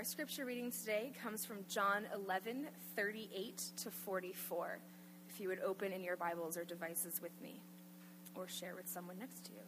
Our 0.00 0.04
scripture 0.04 0.46
reading 0.46 0.72
today 0.72 1.12
comes 1.22 1.44
from 1.44 1.58
John 1.68 2.06
11, 2.14 2.68
38 2.96 3.62
to 3.82 3.90
44. 3.90 4.78
If 5.28 5.38
you 5.38 5.48
would 5.48 5.60
open 5.60 5.92
in 5.92 6.02
your 6.02 6.16
Bibles 6.16 6.56
or 6.56 6.64
devices 6.64 7.20
with 7.20 7.32
me, 7.42 7.60
or 8.34 8.48
share 8.48 8.74
with 8.74 8.88
someone 8.88 9.18
next 9.18 9.44
to 9.44 9.52
you. 9.52 9.60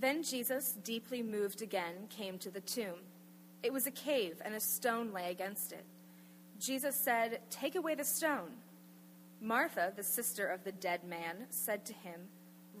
Then 0.00 0.22
Jesus, 0.22 0.72
deeply 0.84 1.22
moved 1.22 1.60
again, 1.60 2.06
came 2.08 2.38
to 2.38 2.50
the 2.50 2.62
tomb. 2.62 2.96
It 3.62 3.74
was 3.74 3.86
a 3.86 3.90
cave, 3.90 4.40
and 4.42 4.54
a 4.54 4.60
stone 4.60 5.12
lay 5.12 5.30
against 5.30 5.70
it. 5.72 5.84
Jesus 6.58 6.96
said, 6.96 7.40
Take 7.50 7.74
away 7.74 7.94
the 7.94 8.04
stone. 8.04 8.52
Martha, 9.38 9.92
the 9.94 10.02
sister 10.02 10.46
of 10.46 10.64
the 10.64 10.72
dead 10.72 11.04
man, 11.04 11.44
said 11.50 11.84
to 11.84 11.92
him, 11.92 12.22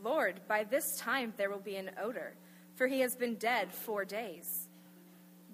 Lord, 0.02 0.40
by 0.48 0.64
this 0.64 0.96
time 0.96 1.34
there 1.36 1.50
will 1.50 1.58
be 1.58 1.76
an 1.76 1.90
odor, 2.02 2.32
for 2.76 2.86
he 2.86 3.00
has 3.00 3.14
been 3.14 3.34
dead 3.34 3.74
four 3.74 4.06
days. 4.06 4.65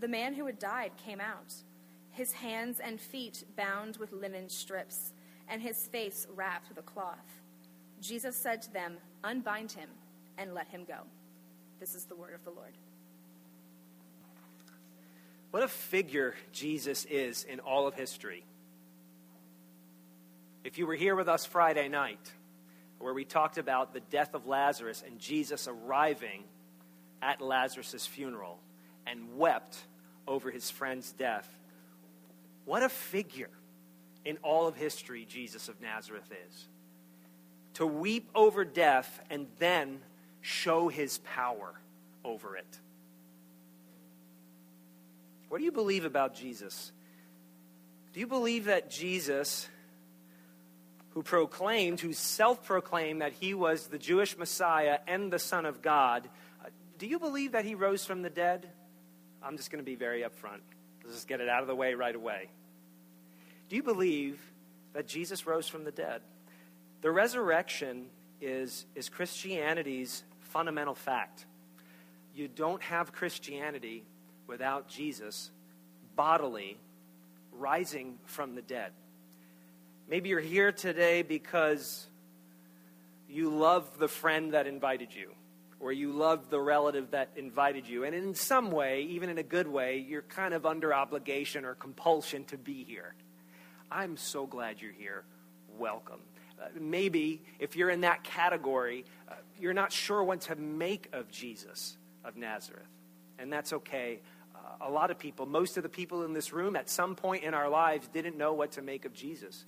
The 0.00 0.08
man 0.08 0.34
who 0.34 0.46
had 0.46 0.58
died 0.58 0.92
came 1.04 1.20
out, 1.20 1.54
his 2.10 2.32
hands 2.32 2.80
and 2.80 3.00
feet 3.00 3.44
bound 3.56 3.96
with 3.96 4.12
linen 4.12 4.48
strips, 4.48 5.12
and 5.48 5.60
his 5.60 5.86
face 5.86 6.26
wrapped 6.34 6.68
with 6.68 6.78
a 6.78 6.82
cloth. 6.82 7.42
Jesus 8.00 8.36
said 8.36 8.62
to 8.62 8.72
them, 8.72 8.98
Unbind 9.24 9.72
him 9.72 9.88
and 10.36 10.54
let 10.54 10.68
him 10.68 10.84
go. 10.84 10.98
This 11.80 11.94
is 11.94 12.04
the 12.04 12.14
word 12.14 12.34
of 12.34 12.44
the 12.44 12.50
Lord. 12.50 12.72
What 15.50 15.62
a 15.62 15.68
figure 15.68 16.34
Jesus 16.52 17.04
is 17.06 17.44
in 17.44 17.58
all 17.60 17.86
of 17.86 17.94
history. 17.94 18.44
If 20.62 20.78
you 20.78 20.86
were 20.86 20.94
here 20.94 21.16
with 21.16 21.28
us 21.28 21.46
Friday 21.46 21.88
night, 21.88 22.32
where 22.98 23.14
we 23.14 23.24
talked 23.24 23.58
about 23.58 23.94
the 23.94 24.00
death 24.00 24.34
of 24.34 24.46
Lazarus 24.46 25.02
and 25.06 25.18
Jesus 25.18 25.66
arriving 25.66 26.44
at 27.22 27.40
Lazarus' 27.40 28.06
funeral 28.06 28.58
and 29.10 29.36
wept 29.36 29.78
over 30.26 30.50
his 30.50 30.70
friend's 30.70 31.12
death, 31.12 31.48
what 32.64 32.82
a 32.82 32.88
figure 32.88 33.50
in 34.24 34.36
all 34.42 34.66
of 34.66 34.76
history 34.76 35.26
Jesus 35.28 35.68
of 35.68 35.80
Nazareth 35.80 36.30
is. 36.48 36.68
To 37.74 37.86
weep 37.86 38.28
over 38.34 38.64
death 38.64 39.20
and 39.30 39.46
then 39.58 40.00
show 40.40 40.88
his 40.88 41.18
power 41.18 41.72
over 42.24 42.56
it. 42.56 42.78
What 45.48 45.58
do 45.58 45.64
you 45.64 45.72
believe 45.72 46.04
about 46.04 46.34
Jesus? 46.34 46.92
Do 48.12 48.20
you 48.20 48.26
believe 48.26 48.66
that 48.66 48.90
Jesus, 48.90 49.68
who 51.10 51.22
proclaimed, 51.22 52.00
who 52.00 52.12
self 52.12 52.64
proclaimed 52.64 53.22
that 53.22 53.32
he 53.32 53.54
was 53.54 53.86
the 53.86 53.98
Jewish 53.98 54.36
Messiah 54.36 54.98
and 55.06 55.32
the 55.32 55.38
Son 55.38 55.64
of 55.64 55.80
God, 55.80 56.28
uh, 56.62 56.68
do 56.98 57.06
you 57.06 57.18
believe 57.18 57.52
that 57.52 57.64
he 57.64 57.74
rose 57.74 58.04
from 58.04 58.22
the 58.22 58.30
dead? 58.30 58.68
I'm 59.42 59.56
just 59.56 59.70
going 59.70 59.82
to 59.82 59.86
be 59.86 59.94
very 59.94 60.22
upfront. 60.22 60.60
Let's 61.02 61.16
just 61.16 61.28
get 61.28 61.40
it 61.40 61.48
out 61.48 61.62
of 61.62 61.68
the 61.68 61.74
way 61.74 61.94
right 61.94 62.14
away. 62.14 62.48
Do 63.68 63.76
you 63.76 63.82
believe 63.82 64.40
that 64.92 65.06
Jesus 65.06 65.46
rose 65.46 65.68
from 65.68 65.84
the 65.84 65.92
dead? 65.92 66.20
The 67.02 67.10
resurrection 67.10 68.06
is, 68.40 68.86
is 68.94 69.08
Christianity's 69.08 70.24
fundamental 70.40 70.94
fact. 70.94 71.46
You 72.34 72.48
don't 72.48 72.82
have 72.82 73.12
Christianity 73.12 74.04
without 74.46 74.88
Jesus 74.88 75.50
bodily 76.16 76.78
rising 77.52 78.18
from 78.24 78.54
the 78.54 78.62
dead. 78.62 78.92
Maybe 80.08 80.30
you're 80.30 80.40
here 80.40 80.72
today 80.72 81.22
because 81.22 82.06
you 83.28 83.50
love 83.50 83.98
the 83.98 84.08
friend 84.08 84.54
that 84.54 84.66
invited 84.66 85.14
you, 85.14 85.32
or 85.80 85.92
you 85.92 86.12
love 86.12 86.50
the 86.50 86.60
relative 86.60 87.12
that 87.12 87.28
invited 87.36 87.88
you. 87.88 88.04
And 88.04 88.14
in 88.14 88.34
some 88.34 88.70
way, 88.70 89.02
even 89.02 89.28
in 89.28 89.38
a 89.38 89.42
good 89.42 89.68
way, 89.68 89.98
you're 89.98 90.22
kind 90.22 90.54
of 90.54 90.66
under 90.66 90.92
obligation 90.92 91.64
or 91.64 91.74
compulsion 91.74 92.44
to 92.46 92.58
be 92.58 92.84
here. 92.84 93.14
I'm 93.90 94.16
so 94.16 94.46
glad 94.46 94.80
you're 94.80 94.92
here. 94.92 95.24
Welcome. 95.78 96.20
Uh, 96.60 96.66
maybe 96.80 97.42
if 97.58 97.76
you're 97.76 97.90
in 97.90 98.00
that 98.00 98.24
category, 98.24 99.04
uh, 99.28 99.34
you're 99.58 99.74
not 99.74 99.92
sure 99.92 100.22
what 100.22 100.40
to 100.42 100.56
make 100.56 101.08
of 101.12 101.30
Jesus 101.30 101.96
of 102.24 102.36
Nazareth. 102.36 102.88
And 103.38 103.52
that's 103.52 103.72
okay. 103.72 104.20
Uh, 104.54 104.88
a 104.88 104.90
lot 104.90 105.10
of 105.12 105.18
people, 105.18 105.46
most 105.46 105.76
of 105.76 105.84
the 105.84 105.88
people 105.88 106.24
in 106.24 106.32
this 106.32 106.52
room, 106.52 106.74
at 106.74 106.90
some 106.90 107.14
point 107.14 107.44
in 107.44 107.54
our 107.54 107.68
lives, 107.68 108.08
didn't 108.08 108.36
know 108.36 108.52
what 108.52 108.72
to 108.72 108.82
make 108.82 109.04
of 109.04 109.12
Jesus. 109.12 109.64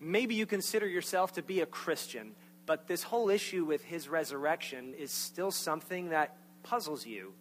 Maybe 0.00 0.36
you 0.36 0.46
consider 0.46 0.86
yourself 0.86 1.32
to 1.34 1.42
be 1.42 1.60
a 1.60 1.66
Christian, 1.66 2.32
but 2.70 2.86
this 2.86 3.02
whole 3.02 3.30
issue 3.30 3.64
with 3.64 3.82
his 3.82 4.08
resurrection 4.08 4.94
is 4.96 5.10
still 5.10 5.50
something 5.50 6.10
that 6.10 6.36
puzzles 6.62 7.04
you. 7.04 7.32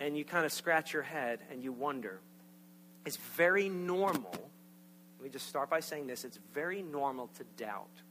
And 0.00 0.18
you 0.18 0.24
kind 0.24 0.44
of 0.44 0.52
scratch 0.52 0.92
your 0.92 1.04
head 1.04 1.38
and 1.52 1.62
you 1.62 1.70
wonder. 1.70 2.18
It's 3.06 3.18
very 3.36 3.68
normal. 3.68 4.32
Let 4.32 5.22
me 5.22 5.28
just 5.30 5.46
start 5.46 5.70
by 5.70 5.78
saying 5.78 6.08
this 6.08 6.24
it's 6.24 6.40
very 6.54 6.82
normal 6.82 7.28
to 7.36 7.44
doubt. 7.56 8.02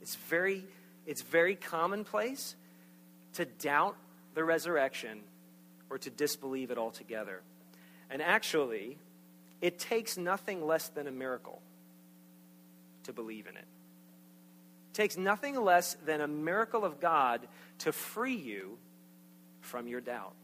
It's 0.00 0.14
very, 0.14 0.62
it's 1.04 1.22
very 1.22 1.56
commonplace 1.56 2.54
to 3.32 3.44
doubt 3.44 3.96
the 4.34 4.44
resurrection 4.44 5.22
or 5.90 5.98
to 5.98 6.10
disbelieve 6.10 6.70
it 6.70 6.78
altogether. 6.78 7.40
And 8.08 8.22
actually, 8.22 8.98
it 9.60 9.80
takes 9.80 10.16
nothing 10.16 10.64
less 10.64 10.90
than 10.90 11.08
a 11.08 11.12
miracle 11.12 11.60
to 13.02 13.12
believe 13.12 13.48
in 13.48 13.56
it. 13.56 13.66
Takes 14.98 15.16
nothing 15.16 15.54
less 15.54 15.96
than 16.04 16.20
a 16.20 16.26
miracle 16.26 16.84
of 16.84 16.98
God 16.98 17.46
to 17.78 17.92
free 17.92 18.34
you 18.34 18.78
from 19.60 19.86
your 19.86 20.00
doubt. 20.00 20.34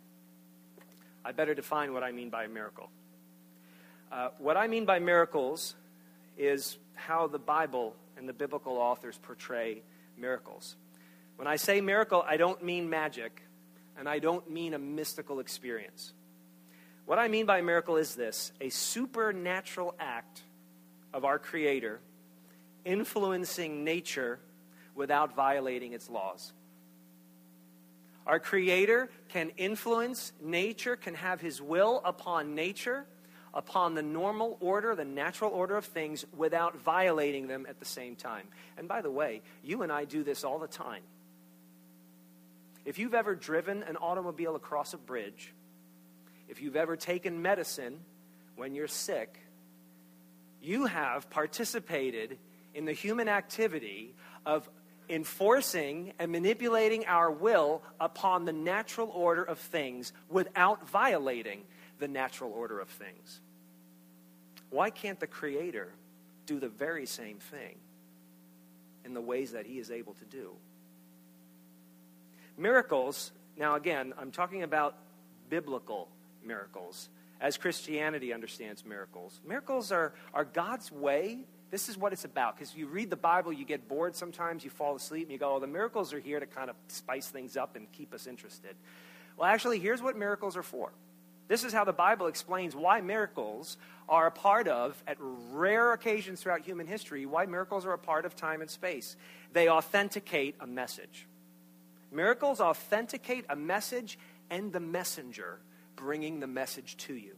I 1.24 1.32
better 1.32 1.54
define 1.54 1.92
what 1.92 2.04
I 2.04 2.12
mean 2.12 2.30
by 2.30 2.44
a 2.44 2.48
miracle. 2.48 2.88
Uh, 4.12 4.28
what 4.38 4.56
I 4.56 4.68
mean 4.68 4.84
by 4.84 5.00
miracles 5.00 5.74
is 6.38 6.78
how 6.94 7.26
the 7.26 7.38
Bible 7.38 7.96
and 8.16 8.28
the 8.28 8.32
biblical 8.32 8.76
authors 8.76 9.18
portray 9.20 9.82
miracles. 10.16 10.76
When 11.34 11.48
I 11.48 11.56
say 11.56 11.80
miracle, 11.80 12.24
I 12.24 12.36
don't 12.36 12.62
mean 12.62 12.88
magic, 12.88 13.42
and 13.98 14.08
I 14.08 14.20
don't 14.20 14.48
mean 14.48 14.72
a 14.72 14.78
mystical 14.78 15.40
experience. 15.40 16.12
What 17.06 17.18
I 17.18 17.26
mean 17.26 17.44
by 17.44 17.58
a 17.58 17.62
miracle 17.64 17.96
is 17.96 18.14
this 18.14 18.52
a 18.60 18.68
supernatural 18.68 19.96
act 19.98 20.42
of 21.12 21.24
our 21.24 21.40
Creator 21.40 21.98
influencing 22.84 23.82
nature 23.82 24.38
without 24.94 25.34
violating 25.34 25.92
its 25.92 26.08
laws. 26.08 26.52
Our 28.26 28.40
Creator 28.40 29.10
can 29.28 29.50
influence 29.56 30.32
nature, 30.42 30.96
can 30.96 31.14
have 31.14 31.40
His 31.40 31.60
will 31.60 32.00
upon 32.04 32.54
nature 32.54 33.06
upon 33.54 33.94
the 33.94 34.02
normal 34.02 34.58
order, 34.60 34.94
the 34.94 35.04
natural 35.04 35.50
order 35.52 35.76
of 35.76 35.84
things, 35.84 36.24
without 36.36 36.76
violating 36.82 37.46
them 37.46 37.66
at 37.68 37.78
the 37.78 37.84
same 37.84 38.16
time. 38.16 38.48
And 38.76 38.88
by 38.88 39.00
the 39.00 39.10
way, 39.10 39.42
you 39.62 39.82
and 39.82 39.92
I 39.92 40.04
do 40.04 40.24
this 40.24 40.44
all 40.44 40.58
the 40.58 40.66
time. 40.66 41.02
If 42.84 42.98
you've 42.98 43.14
ever 43.14 43.34
driven 43.34 43.82
an 43.84 43.96
automobile 43.96 44.56
across 44.56 44.92
a 44.92 44.98
bridge, 44.98 45.54
if 46.48 46.60
you've 46.60 46.76
ever 46.76 46.96
taken 46.96 47.40
medicine 47.40 48.00
when 48.56 48.74
you're 48.74 48.88
sick, 48.88 49.38
you 50.60 50.86
have 50.86 51.30
participated 51.30 52.36
in 52.74 52.84
the 52.84 52.92
human 52.92 53.28
activity 53.28 54.14
of 54.44 54.68
enforcing 55.08 56.12
and 56.18 56.32
manipulating 56.32 57.06
our 57.06 57.30
will 57.30 57.82
upon 58.00 58.44
the 58.44 58.52
natural 58.52 59.08
order 59.08 59.42
of 59.42 59.58
things 59.58 60.12
without 60.28 60.88
violating 60.88 61.62
the 61.98 62.08
natural 62.08 62.52
order 62.52 62.80
of 62.80 62.88
things. 62.88 63.40
Why 64.70 64.90
can't 64.90 65.20
the 65.20 65.26
Creator 65.26 65.88
do 66.46 66.58
the 66.58 66.68
very 66.68 67.06
same 67.06 67.38
thing 67.38 67.76
in 69.04 69.14
the 69.14 69.20
ways 69.20 69.52
that 69.52 69.66
He 69.66 69.78
is 69.78 69.90
able 69.90 70.14
to 70.14 70.24
do? 70.24 70.50
Miracles, 72.56 73.32
now 73.56 73.74
again, 73.74 74.14
I'm 74.18 74.30
talking 74.30 74.62
about 74.62 74.96
biblical 75.48 76.08
miracles, 76.44 77.08
as 77.40 77.56
Christianity 77.56 78.32
understands 78.32 78.84
miracles. 78.84 79.40
Miracles 79.46 79.92
are, 79.92 80.14
are 80.32 80.44
God's 80.44 80.90
way. 80.90 81.38
This 81.74 81.88
is 81.88 81.98
what 81.98 82.12
it's 82.12 82.24
about. 82.24 82.54
Because 82.54 82.76
you 82.76 82.86
read 82.86 83.10
the 83.10 83.16
Bible, 83.16 83.52
you 83.52 83.64
get 83.64 83.88
bored 83.88 84.14
sometimes, 84.14 84.62
you 84.62 84.70
fall 84.70 84.94
asleep, 84.94 85.24
and 85.24 85.32
you 85.32 85.38
go, 85.38 85.56
oh, 85.56 85.58
the 85.58 85.66
miracles 85.66 86.12
are 86.12 86.20
here 86.20 86.38
to 86.38 86.46
kind 86.46 86.70
of 86.70 86.76
spice 86.86 87.26
things 87.26 87.56
up 87.56 87.74
and 87.74 87.90
keep 87.90 88.14
us 88.14 88.28
interested. 88.28 88.76
Well, 89.36 89.48
actually, 89.48 89.80
here's 89.80 90.00
what 90.00 90.16
miracles 90.16 90.56
are 90.56 90.62
for 90.62 90.92
This 91.48 91.64
is 91.64 91.72
how 91.72 91.82
the 91.82 91.92
Bible 91.92 92.28
explains 92.28 92.76
why 92.76 93.00
miracles 93.00 93.76
are 94.08 94.28
a 94.28 94.30
part 94.30 94.68
of, 94.68 95.02
at 95.08 95.16
rare 95.18 95.92
occasions 95.92 96.40
throughout 96.40 96.60
human 96.60 96.86
history, 96.86 97.26
why 97.26 97.44
miracles 97.46 97.84
are 97.86 97.92
a 97.92 97.98
part 97.98 98.24
of 98.24 98.36
time 98.36 98.60
and 98.60 98.70
space. 98.70 99.16
They 99.52 99.68
authenticate 99.68 100.54
a 100.60 100.68
message. 100.68 101.26
Miracles 102.12 102.60
authenticate 102.60 103.46
a 103.48 103.56
message 103.56 104.16
and 104.48 104.72
the 104.72 104.78
messenger 104.78 105.58
bringing 105.96 106.38
the 106.38 106.46
message 106.46 106.96
to 106.98 107.14
you. 107.14 107.34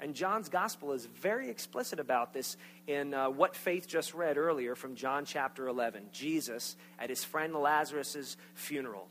And 0.00 0.14
John's 0.14 0.48
gospel 0.48 0.92
is 0.92 1.06
very 1.06 1.50
explicit 1.50 2.00
about 2.00 2.32
this 2.32 2.56
in 2.86 3.12
uh, 3.12 3.28
what 3.28 3.54
Faith 3.54 3.86
just 3.86 4.14
read 4.14 4.38
earlier 4.38 4.74
from 4.74 4.94
John 4.94 5.24
chapter 5.24 5.68
11. 5.68 6.06
Jesus 6.12 6.76
at 6.98 7.10
his 7.10 7.22
friend 7.22 7.54
Lazarus' 7.54 8.36
funeral. 8.54 9.08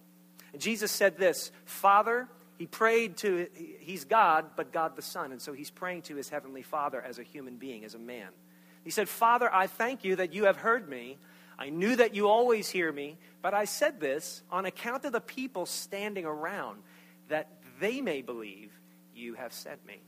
And 0.54 0.62
Jesus 0.62 0.92
said 0.92 1.18
this 1.18 1.52
Father, 1.66 2.28
he 2.58 2.66
prayed 2.66 3.18
to, 3.18 3.48
he's 3.80 4.04
God, 4.04 4.46
but 4.56 4.72
God 4.72 4.96
the 4.96 5.02
Son. 5.02 5.32
And 5.32 5.42
so 5.42 5.54
he's 5.54 5.70
praying 5.70 6.04
to 6.04 6.16
his 6.16 6.30
heavenly 6.30 6.64
Father 6.64 7.02
as 7.02 7.20
a 7.20 7.24
human 7.24 7.56
being, 7.58 7.86
as 7.86 7.94
a 7.94 8.00
man. 8.00 8.30
He 8.84 8.90
said, 8.90 9.08
Father, 9.08 9.54
I 9.54 9.68
thank 9.68 10.04
you 10.04 10.16
that 10.18 10.34
you 10.34 10.46
have 10.46 10.58
heard 10.58 10.90
me. 10.90 11.18
I 11.58 11.70
knew 11.70 11.96
that 11.98 12.16
you 12.16 12.28
always 12.28 12.70
hear 12.70 12.92
me, 12.92 13.18
but 13.42 13.54
I 13.54 13.66
said 13.66 14.00
this 14.00 14.44
on 14.50 14.66
account 14.66 15.06
of 15.06 15.12
the 15.12 15.22
people 15.22 15.66
standing 15.66 16.26
around, 16.26 16.82
that 17.28 17.50
they 17.80 18.02
may 18.02 18.22
believe 18.22 18.72
you 19.14 19.36
have 19.36 19.54
sent 19.54 19.86
me. 19.86 20.02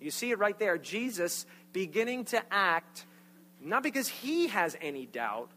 You 0.00 0.10
see 0.10 0.30
it 0.30 0.38
right 0.38 0.58
there. 0.58 0.78
Jesus 0.78 1.46
beginning 1.72 2.24
to 2.26 2.42
act, 2.50 3.06
not 3.60 3.82
because 3.82 4.08
he 4.08 4.48
has 4.48 4.76
any 4.80 5.06
doubt, 5.06 5.50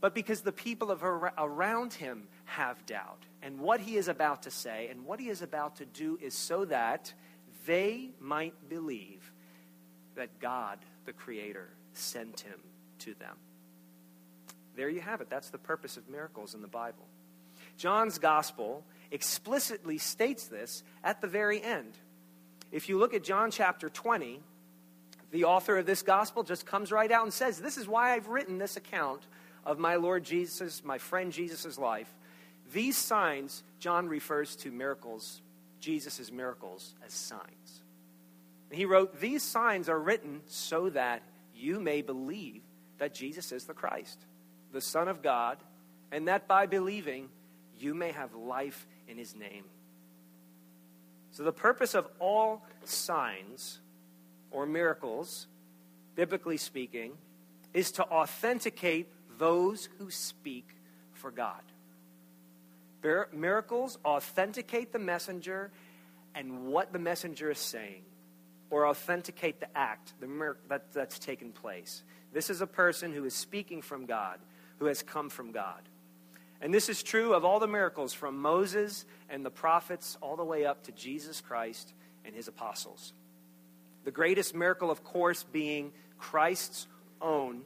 but 0.00 0.14
because 0.14 0.40
the 0.40 0.52
people 0.52 0.90
of 0.90 1.02
around 1.02 1.92
him 1.92 2.28
have 2.44 2.84
doubt. 2.86 3.24
And 3.42 3.58
what 3.60 3.80
he 3.80 3.96
is 3.96 4.08
about 4.08 4.42
to 4.42 4.50
say 4.50 4.88
and 4.88 5.04
what 5.04 5.20
he 5.20 5.28
is 5.28 5.42
about 5.42 5.76
to 5.76 5.86
do 5.86 6.18
is 6.20 6.34
so 6.34 6.64
that 6.66 7.12
they 7.66 8.10
might 8.20 8.68
believe 8.68 9.32
that 10.14 10.40
God, 10.40 10.78
the 11.06 11.12
Creator, 11.12 11.68
sent 11.92 12.40
him 12.40 12.60
to 13.00 13.14
them. 13.14 13.36
There 14.76 14.88
you 14.88 15.00
have 15.00 15.20
it. 15.20 15.28
That's 15.28 15.50
the 15.50 15.58
purpose 15.58 15.96
of 15.96 16.08
miracles 16.08 16.54
in 16.54 16.62
the 16.62 16.68
Bible. 16.68 17.06
John's 17.76 18.18
gospel 18.18 18.84
explicitly 19.10 19.98
states 19.98 20.46
this 20.46 20.82
at 21.04 21.20
the 21.20 21.26
very 21.26 21.62
end. 21.62 21.98
If 22.72 22.88
you 22.88 22.98
look 22.98 23.12
at 23.12 23.22
John 23.22 23.50
chapter 23.50 23.90
20, 23.90 24.40
the 25.30 25.44
author 25.44 25.78
of 25.78 25.86
this 25.86 26.02
gospel 26.02 26.42
just 26.42 26.66
comes 26.66 26.90
right 26.90 27.10
out 27.12 27.24
and 27.24 27.32
says, 27.32 27.58
This 27.58 27.76
is 27.76 27.86
why 27.86 28.14
I've 28.14 28.28
written 28.28 28.58
this 28.58 28.76
account 28.76 29.22
of 29.64 29.78
my 29.78 29.96
Lord 29.96 30.24
Jesus, 30.24 30.82
my 30.82 30.98
friend 30.98 31.32
Jesus' 31.32 31.78
life. 31.78 32.12
These 32.72 32.96
signs, 32.96 33.62
John 33.78 34.08
refers 34.08 34.56
to 34.56 34.70
miracles, 34.70 35.42
Jesus' 35.80 36.32
miracles, 36.32 36.94
as 37.04 37.12
signs. 37.12 37.82
And 38.70 38.78
he 38.78 38.86
wrote, 38.86 39.20
These 39.20 39.42
signs 39.42 39.90
are 39.90 40.00
written 40.00 40.40
so 40.46 40.88
that 40.90 41.22
you 41.54 41.78
may 41.78 42.00
believe 42.00 42.62
that 42.98 43.14
Jesus 43.14 43.52
is 43.52 43.64
the 43.64 43.74
Christ, 43.74 44.18
the 44.72 44.80
Son 44.80 45.08
of 45.08 45.22
God, 45.22 45.58
and 46.10 46.28
that 46.28 46.48
by 46.48 46.66
believing 46.66 47.28
you 47.78 47.94
may 47.94 48.12
have 48.12 48.34
life 48.34 48.86
in 49.08 49.18
his 49.18 49.36
name. 49.36 49.64
So, 51.32 51.42
the 51.42 51.52
purpose 51.52 51.94
of 51.94 52.06
all 52.18 52.62
signs 52.84 53.80
or 54.50 54.66
miracles, 54.66 55.46
biblically 56.14 56.58
speaking, 56.58 57.12
is 57.72 57.92
to 57.92 58.04
authenticate 58.04 59.08
those 59.38 59.88
who 59.98 60.10
speak 60.10 60.68
for 61.14 61.30
God. 61.30 61.62
Miracles 63.32 63.98
authenticate 64.04 64.92
the 64.92 64.98
messenger 64.98 65.70
and 66.34 66.66
what 66.66 66.92
the 66.92 66.98
messenger 66.98 67.50
is 67.50 67.58
saying, 67.58 68.02
or 68.70 68.86
authenticate 68.86 69.58
the 69.58 69.76
act 69.76 70.12
the 70.20 70.26
mir- 70.26 70.58
that, 70.68 70.92
that's 70.92 71.18
taken 71.18 71.50
place. 71.50 72.02
This 72.32 72.50
is 72.50 72.60
a 72.60 72.66
person 72.66 73.12
who 73.12 73.24
is 73.24 73.34
speaking 73.34 73.82
from 73.82 74.06
God, 74.06 74.38
who 74.78 74.86
has 74.86 75.02
come 75.02 75.28
from 75.30 75.50
God. 75.50 75.80
And 76.62 76.72
this 76.72 76.88
is 76.88 77.02
true 77.02 77.34
of 77.34 77.44
all 77.44 77.58
the 77.58 77.66
miracles 77.66 78.14
from 78.14 78.40
Moses 78.40 79.04
and 79.28 79.44
the 79.44 79.50
prophets 79.50 80.16
all 80.20 80.36
the 80.36 80.44
way 80.44 80.64
up 80.64 80.84
to 80.84 80.92
Jesus 80.92 81.40
Christ 81.40 81.92
and 82.24 82.34
his 82.34 82.46
apostles. 82.46 83.12
The 84.04 84.12
greatest 84.12 84.54
miracle, 84.54 84.88
of 84.88 85.02
course, 85.02 85.42
being 85.42 85.92
Christ's 86.18 86.86
own 87.20 87.62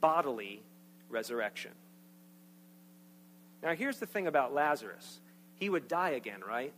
bodily 0.00 0.62
resurrection. 1.08 1.72
Now, 3.64 3.74
here's 3.74 3.98
the 3.98 4.06
thing 4.06 4.28
about 4.28 4.54
Lazarus 4.54 5.20
he 5.58 5.68
would 5.68 5.88
die 5.88 6.10
again, 6.10 6.40
right? 6.46 6.72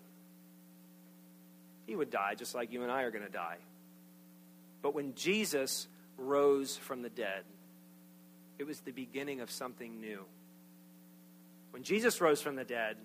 He 1.87 1.95
would 1.95 2.11
die 2.11 2.35
just 2.35 2.55
like 2.55 2.73
you 2.73 2.83
and 2.83 2.91
I 2.91 3.03
are 3.03 3.11
going 3.11 3.25
to 3.25 3.31
die. 3.31 3.59
But 4.81 4.95
when 4.95 5.15
Jesus 5.15 5.87
rose 6.17 6.77
from 6.77 7.03
the 7.03 7.11
dead, 7.11 7.43
it 8.59 8.67
was 8.67 8.81
the 8.81 8.91
beginning 8.91 9.41
of 9.41 9.51
something 9.51 10.01
new. 10.01 10.25
When 11.73 11.83
Jesus 11.83 12.21
rose 12.21 12.41
from 12.41 12.55
the 12.55 12.65
dead, 12.65 12.97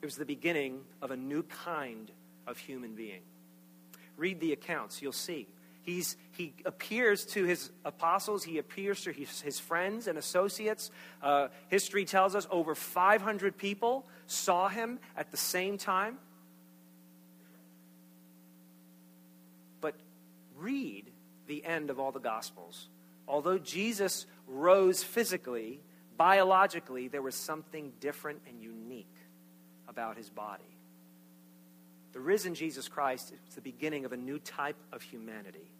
it 0.00 0.04
was 0.04 0.14
the 0.14 0.24
beginning 0.24 0.80
of 1.02 1.10
a 1.10 1.16
new 1.16 1.42
kind 1.42 2.10
of 2.46 2.56
human 2.56 2.94
being. 2.94 3.22
Read 4.16 4.40
the 4.40 4.52
accounts, 4.52 5.02
you'll 5.02 5.12
see. 5.12 5.48
He's, 5.82 6.16
he 6.32 6.54
appears 6.64 7.26
to 7.26 7.44
his 7.44 7.70
apostles, 7.84 8.44
he 8.44 8.58
appears 8.58 9.02
to 9.02 9.12
his, 9.12 9.40
his 9.42 9.58
friends 9.58 10.06
and 10.06 10.16
associates. 10.16 10.90
Uh, 11.22 11.48
history 11.68 12.04
tells 12.06 12.34
us 12.34 12.46
over 12.50 12.74
500 12.74 13.58
people 13.58 14.06
saw 14.26 14.68
him 14.68 14.98
at 15.16 15.30
the 15.30 15.36
same 15.36 15.76
time. 15.76 16.18
But 19.80 19.94
read 20.56 21.10
the 21.48 21.64
end 21.64 21.90
of 21.90 21.98
all 21.98 22.12
the 22.12 22.20
Gospels. 22.20 22.88
Although 23.26 23.58
Jesus 23.58 24.26
rose 24.46 25.02
physically, 25.02 25.80
biologically, 26.16 27.08
there 27.08 27.22
was 27.22 27.34
something 27.34 27.92
different 28.00 28.40
and 28.48 28.62
unique 28.62 29.14
about 29.88 30.16
his 30.16 30.30
body. 30.30 30.64
The 32.12 32.20
risen 32.20 32.54
Jesus 32.54 32.88
Christ 32.88 33.32
is 33.48 33.54
the 33.54 33.60
beginning 33.60 34.04
of 34.04 34.12
a 34.12 34.16
new 34.16 34.38
type 34.38 34.76
of 34.92 35.02
humanity. 35.02 35.72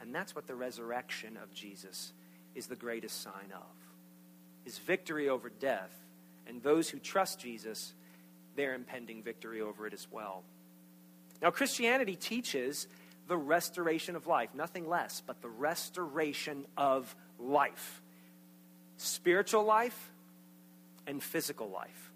And 0.00 0.14
that's 0.14 0.34
what 0.34 0.46
the 0.46 0.54
resurrection 0.54 1.38
of 1.42 1.52
Jesus 1.52 2.12
is 2.54 2.66
the 2.66 2.76
greatest 2.76 3.22
sign 3.22 3.52
of. 3.54 3.62
His 4.64 4.78
victory 4.78 5.28
over 5.28 5.48
death, 5.48 5.92
and 6.46 6.62
those 6.62 6.88
who 6.88 6.98
trust 6.98 7.38
Jesus, 7.38 7.94
their 8.56 8.74
impending 8.74 9.22
victory 9.22 9.60
over 9.60 9.86
it 9.86 9.92
as 9.92 10.08
well. 10.10 10.42
Now, 11.40 11.50
Christianity 11.50 12.16
teaches 12.16 12.88
the 13.28 13.36
restoration 13.36 14.16
of 14.16 14.26
life, 14.26 14.50
nothing 14.54 14.88
less, 14.88 15.22
but 15.24 15.42
the 15.42 15.48
restoration 15.48 16.66
of 16.76 17.14
life 17.38 18.02
spiritual 19.06 19.64
life 19.64 20.12
and 21.06 21.22
physical 21.22 21.68
life. 21.68 22.12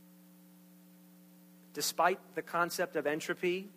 Despite 1.73 2.19
the 2.35 2.43
concept 2.43 2.97
of 2.97 3.07
entropy 3.07 3.69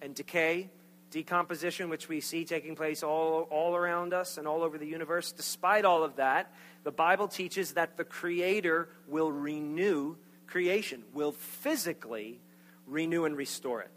and 0.00 0.14
decay, 0.14 0.70
decomposition, 1.10 1.88
which 1.88 2.08
we 2.08 2.20
see 2.20 2.44
taking 2.44 2.74
place 2.74 3.02
all, 3.02 3.46
all 3.50 3.76
around 3.76 4.14
us 4.14 4.38
and 4.38 4.48
all 4.48 4.62
over 4.62 4.78
the 4.78 4.86
universe, 4.86 5.32
despite 5.32 5.84
all 5.84 6.02
of 6.02 6.16
that, 6.16 6.52
the 6.84 6.90
Bible 6.90 7.28
teaches 7.28 7.72
that 7.72 7.96
the 7.96 8.04
Creator 8.04 8.88
will 9.06 9.30
renew 9.30 10.16
creation, 10.46 11.02
will 11.12 11.32
physically 11.32 12.40
renew 12.86 13.24
and 13.24 13.36
restore 13.36 13.82
it. 13.82 13.90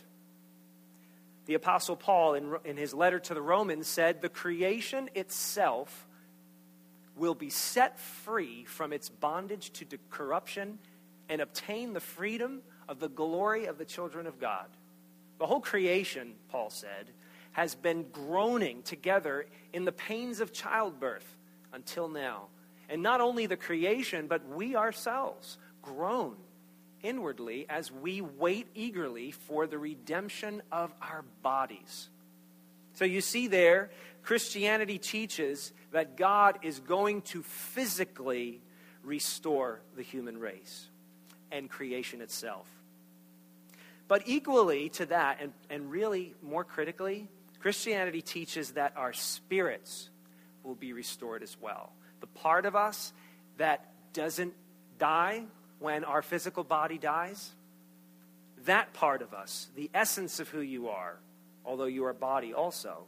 The 1.45 1.53
Apostle 1.53 1.95
Paul, 1.95 2.33
in, 2.33 2.55
in 2.65 2.77
his 2.77 2.93
letter 2.93 3.19
to 3.19 3.33
the 3.33 3.41
Romans, 3.41 3.87
said, 3.87 4.21
The 4.21 4.29
creation 4.29 5.09
itself 5.13 6.07
will 7.15 7.35
be 7.35 7.49
set 7.49 7.99
free 7.99 8.65
from 8.65 8.91
its 8.91 9.09
bondage 9.09 9.71
to 9.71 9.85
corruption 10.09 10.79
and 11.29 11.41
obtain 11.41 11.93
the 11.93 11.99
freedom 11.99 12.61
of 12.87 12.99
the 12.99 13.09
glory 13.09 13.65
of 13.65 13.77
the 13.77 13.85
children 13.85 14.27
of 14.27 14.39
God. 14.39 14.67
The 15.39 15.47
whole 15.47 15.61
creation, 15.61 16.33
Paul 16.49 16.69
said, 16.69 17.09
has 17.53 17.75
been 17.75 18.05
groaning 18.11 18.83
together 18.83 19.45
in 19.73 19.85
the 19.85 19.91
pains 19.91 20.39
of 20.39 20.51
childbirth 20.51 21.37
until 21.73 22.07
now. 22.07 22.47
And 22.89 23.01
not 23.01 23.21
only 23.21 23.45
the 23.45 23.57
creation, 23.57 24.27
but 24.27 24.47
we 24.47 24.75
ourselves 24.75 25.57
groan 25.81 26.35
inwardly 27.01 27.65
as 27.69 27.91
we 27.91 28.21
wait 28.21 28.67
eagerly 28.75 29.31
for 29.31 29.67
the 29.67 29.77
redemption 29.77 30.61
of 30.71 30.93
our 31.01 31.23
bodies. 31.41 32.09
So 32.95 33.05
you 33.05 33.21
see 33.21 33.47
there, 33.47 33.91
Christianity 34.23 34.97
teaches 34.97 35.71
that 35.91 36.17
God 36.17 36.59
is 36.63 36.79
going 36.79 37.21
to 37.23 37.43
physically 37.43 38.61
restore 39.03 39.81
the 39.95 40.01
human 40.01 40.37
race 40.37 40.87
and 41.51 41.69
creation 41.69 42.21
itself. 42.21 42.67
But 44.07 44.23
equally 44.25 44.89
to 44.89 45.05
that, 45.07 45.39
and, 45.41 45.53
and 45.69 45.91
really 45.91 46.33
more 46.41 46.63
critically, 46.63 47.27
Christianity 47.59 48.21
teaches 48.21 48.71
that 48.71 48.93
our 48.95 49.13
spirits 49.13 50.09
will 50.63 50.75
be 50.75 50.93
restored 50.93 51.43
as 51.43 51.57
well. 51.59 51.91
The 52.21 52.27
part 52.27 52.65
of 52.65 52.75
us 52.75 53.13
that 53.57 53.91
doesn't 54.13 54.53
die 54.97 55.43
when 55.79 56.03
our 56.03 56.21
physical 56.21 56.63
body 56.63 56.97
dies, 56.97 57.51
that 58.65 58.93
part 58.93 59.21
of 59.21 59.33
us, 59.33 59.67
the 59.75 59.89
essence 59.93 60.39
of 60.39 60.49
who 60.49 60.61
you 60.61 60.89
are, 60.89 61.17
although 61.65 61.85
you 61.85 62.05
are 62.05 62.13
body 62.13 62.53
also, 62.53 63.05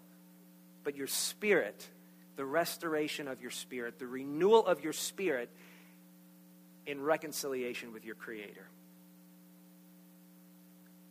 but 0.83 0.95
your 0.95 1.07
spirit, 1.07 1.87
the 2.35 2.45
restoration 2.45 3.27
of 3.27 3.41
your 3.41 3.51
spirit, 3.51 3.99
the 3.99 4.07
renewal 4.07 4.65
of 4.65 4.83
your 4.83 4.93
spirit 4.93 5.49
in 6.85 7.01
reconciliation 7.01 7.93
with 7.93 8.05
your 8.05 8.15
Creator. 8.15 8.67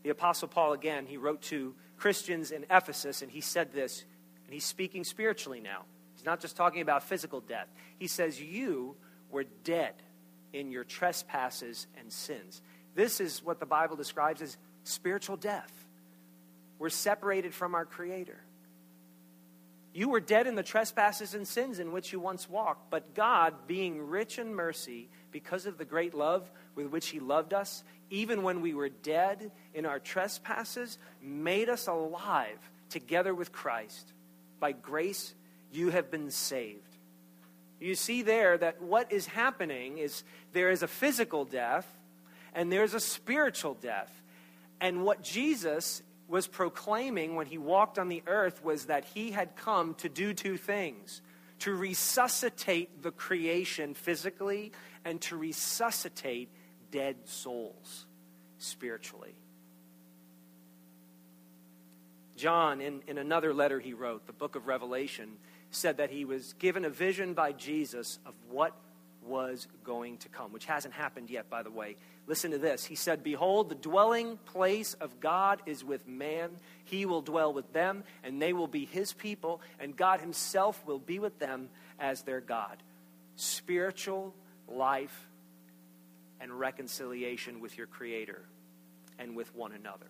The 0.02 0.10
Apostle 0.10 0.48
Paul, 0.48 0.72
again, 0.72 1.06
he 1.06 1.16
wrote 1.16 1.42
to 1.42 1.74
Christians 1.96 2.50
in 2.50 2.64
Ephesus, 2.70 3.22
and 3.22 3.30
he 3.30 3.40
said 3.40 3.72
this, 3.72 4.04
and 4.44 4.54
he's 4.54 4.64
speaking 4.64 5.04
spiritually 5.04 5.60
now. 5.60 5.84
He's 6.14 6.24
not 6.24 6.40
just 6.40 6.56
talking 6.56 6.80
about 6.80 7.02
physical 7.02 7.40
death. 7.40 7.68
He 7.98 8.06
says, 8.06 8.40
You 8.40 8.96
were 9.30 9.44
dead 9.64 9.94
in 10.52 10.70
your 10.70 10.84
trespasses 10.84 11.86
and 11.98 12.10
sins. 12.10 12.62
This 12.94 13.20
is 13.20 13.42
what 13.42 13.60
the 13.60 13.66
Bible 13.66 13.96
describes 13.96 14.40
as 14.40 14.56
spiritual 14.84 15.36
death. 15.36 15.86
We're 16.78 16.90
separated 16.90 17.54
from 17.54 17.75
our 17.75 17.85
Creator. 17.85 18.38
You 19.92 20.11
were 20.11 20.21
dead 20.21 20.47
in 20.47 20.56
the 20.56 20.62
trespasses 20.62 21.35
and 21.35 21.49
sins 21.49 21.78
in 21.78 21.90
which 21.90 22.12
you 22.12 22.21
once 22.21 22.50
walked, 22.50 22.90
but 22.90 23.14
God, 23.14 23.54
being 23.66 24.09
rich 24.09 24.38
in 24.38 24.54
mercy, 24.54 25.09
because 25.33 25.64
of 25.64 25.78
the 25.78 25.87
great 25.87 26.12
love 26.12 26.50
with 26.75 26.88
which 26.88 27.09
He 27.09 27.18
loved 27.18 27.54
us, 27.54 27.83
even 28.11 28.42
when 28.42 28.61
we 28.61 28.75
were 28.75 28.90
dead 28.90 29.50
in 29.75 29.87
our 29.87 29.99
trespasses, 29.99 30.99
made 31.23 31.68
us 31.71 31.87
alive 31.87 32.59
together 32.90 33.35
with 33.35 33.52
Christ. 33.52 34.12
By 34.61 34.73
grace, 34.73 35.35
you 35.73 35.90
have 35.90 36.11
been 36.11 36.30
saved. 36.30 36.97
You 37.80 37.95
see 37.95 38.23
there 38.23 38.56
that 38.56 38.80
what 38.80 39.12
is 39.12 39.26
happening 39.26 39.99
is 39.99 40.25
there 40.52 40.71
is 40.71 40.83
a 40.83 40.88
physical 40.88 41.45
death 41.45 41.87
and 42.54 42.73
there's 42.73 42.95
a 42.95 43.00
spiritual 43.00 43.75
death. 43.75 44.11
And 44.80 45.04
what 45.04 45.23
Jesus 45.23 46.02
was 46.28 46.47
proclaiming 46.47 47.37
when 47.37 47.47
he 47.47 47.59
walked 47.59 47.99
on 47.99 48.09
the 48.09 48.23
earth 48.26 48.64
was 48.64 48.87
that 48.87 49.04
he 49.04 49.30
had 49.30 49.56
come 49.56 49.95
to 49.95 50.09
do 50.09 50.35
two 50.35 50.56
things 50.56 51.23
to 51.61 51.75
resuscitate 51.75 53.02
the 53.02 53.11
creation 53.11 53.95
physically 53.95 54.73
and 55.04 55.21
to 55.23 55.37
resuscitate 55.37 56.50
dead 56.90 57.16
souls 57.25 58.06
spiritually. 58.59 59.35
John, 62.37 62.80
in, 62.80 63.02
in 63.06 63.16
another 63.16 63.54
letter 63.54 63.80
he 63.80 63.95
wrote, 63.95 64.26
the 64.26 64.33
book 64.33 64.56
of 64.56 64.66
Revelation, 64.66 65.38
said 65.71 65.97
that 65.97 66.11
he 66.11 66.25
was 66.25 66.52
given 66.54 66.85
a 66.85 66.90
vision 66.90 67.33
by 67.33 67.52
Jesus 67.52 68.18
of 68.26 68.35
what 68.50 68.75
was 69.26 69.66
going 69.85 70.18
to 70.18 70.28
come, 70.28 70.52
which 70.52 70.66
hasn't 70.66 70.95
happened 70.95 71.30
yet, 71.30 71.50
by 71.50 71.62
the 71.62 71.71
way. 71.71 71.97
Listen 72.26 72.50
to 72.50 72.59
this. 72.59 72.85
He 72.85 72.95
said, 72.95 73.23
Behold, 73.23 73.68
the 73.68 73.75
dwelling 73.75 74.38
place 74.47 74.95
of 74.95 75.21
God 75.21 75.62
is 75.66 75.85
with 75.85 76.06
man. 76.09 76.50
He 76.85 77.06
will 77.06 77.23
dwell 77.23 77.52
with 77.52 77.73
them, 77.73 78.04
and 78.25 78.40
they 78.40 78.52
will 78.52 78.66
be 78.66 78.85
his 78.85 79.12
people, 79.12 79.61
and 79.78 79.97
God 79.97 80.21
himself 80.21 80.85
will 80.87 80.99
be 80.99 81.18
with 81.18 81.38
them 81.38 81.68
as 81.99 82.23
their 82.23 82.40
God. 82.40 82.76
Spiritual 83.37 84.35
life 84.68 85.28
and 86.40 86.59
reconciliation 86.59 87.61
with 87.61 87.76
your 87.78 87.87
Creator 87.87 88.42
and 89.18 89.37
with 89.37 89.54
one 89.54 89.73
another. 89.73 90.06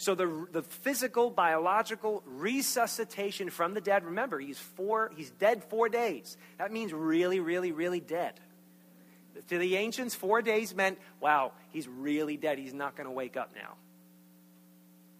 So 0.00 0.14
the, 0.14 0.46
the 0.50 0.62
physical, 0.62 1.28
biological 1.28 2.22
resuscitation 2.24 3.50
from 3.50 3.74
the 3.74 3.82
dead, 3.82 4.02
remember, 4.02 4.40
he's, 4.40 4.58
four, 4.58 5.12
he's 5.14 5.28
dead 5.32 5.62
four 5.64 5.90
days. 5.90 6.38
That 6.56 6.72
means 6.72 6.94
really, 6.94 7.38
really, 7.38 7.70
really 7.70 8.00
dead. 8.00 8.40
To 9.50 9.58
the 9.58 9.76
ancients, 9.76 10.14
four 10.14 10.40
days 10.40 10.74
meant, 10.74 10.98
wow, 11.20 11.52
he's 11.68 11.86
really 11.86 12.38
dead. 12.38 12.58
He's 12.58 12.72
not 12.72 12.96
going 12.96 13.08
to 13.08 13.12
wake 13.12 13.36
up 13.36 13.50
now. 13.54 13.74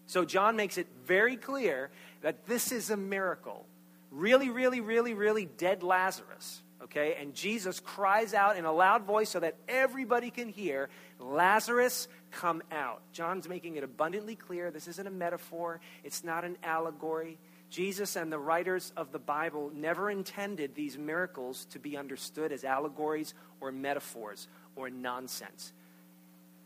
So 0.07 0.25
John 0.25 0.55
makes 0.55 0.79
it 0.79 0.87
very 1.05 1.37
clear 1.37 1.91
that 2.23 2.47
this 2.47 2.71
is 2.71 2.89
a 2.89 2.97
miracle. 2.97 3.67
Really, 4.09 4.49
really, 4.49 4.81
really, 4.81 5.13
really 5.13 5.45
dead 5.45 5.83
Lazarus. 5.83 6.63
Okay? 6.85 7.17
And 7.19 7.35
Jesus 7.35 7.79
cries 7.79 8.33
out 8.33 8.57
in 8.57 8.65
a 8.65 8.73
loud 8.73 9.03
voice 9.03 9.29
so 9.29 9.39
that 9.41 9.57
everybody 9.69 10.31
can 10.31 10.49
hear 10.49 10.89
Lazarus, 11.19 12.07
come 12.31 12.63
out. 12.71 13.01
John's 13.11 13.47
making 13.47 13.75
it 13.75 13.83
abundantly 13.83 14.35
clear 14.35 14.71
this 14.71 14.87
isn't 14.87 15.07
a 15.07 15.11
metaphor, 15.11 15.79
it's 16.03 16.23
not 16.23 16.43
an 16.43 16.57
allegory. 16.63 17.37
Jesus 17.69 18.17
and 18.17 18.31
the 18.31 18.39
writers 18.39 18.91
of 18.97 19.13
the 19.13 19.19
Bible 19.19 19.71
never 19.73 20.11
intended 20.11 20.75
these 20.75 20.97
miracles 20.97 21.65
to 21.71 21.79
be 21.79 21.95
understood 21.95 22.51
as 22.51 22.65
allegories 22.65 23.33
or 23.61 23.71
metaphors 23.71 24.49
or 24.75 24.89
nonsense. 24.89 25.71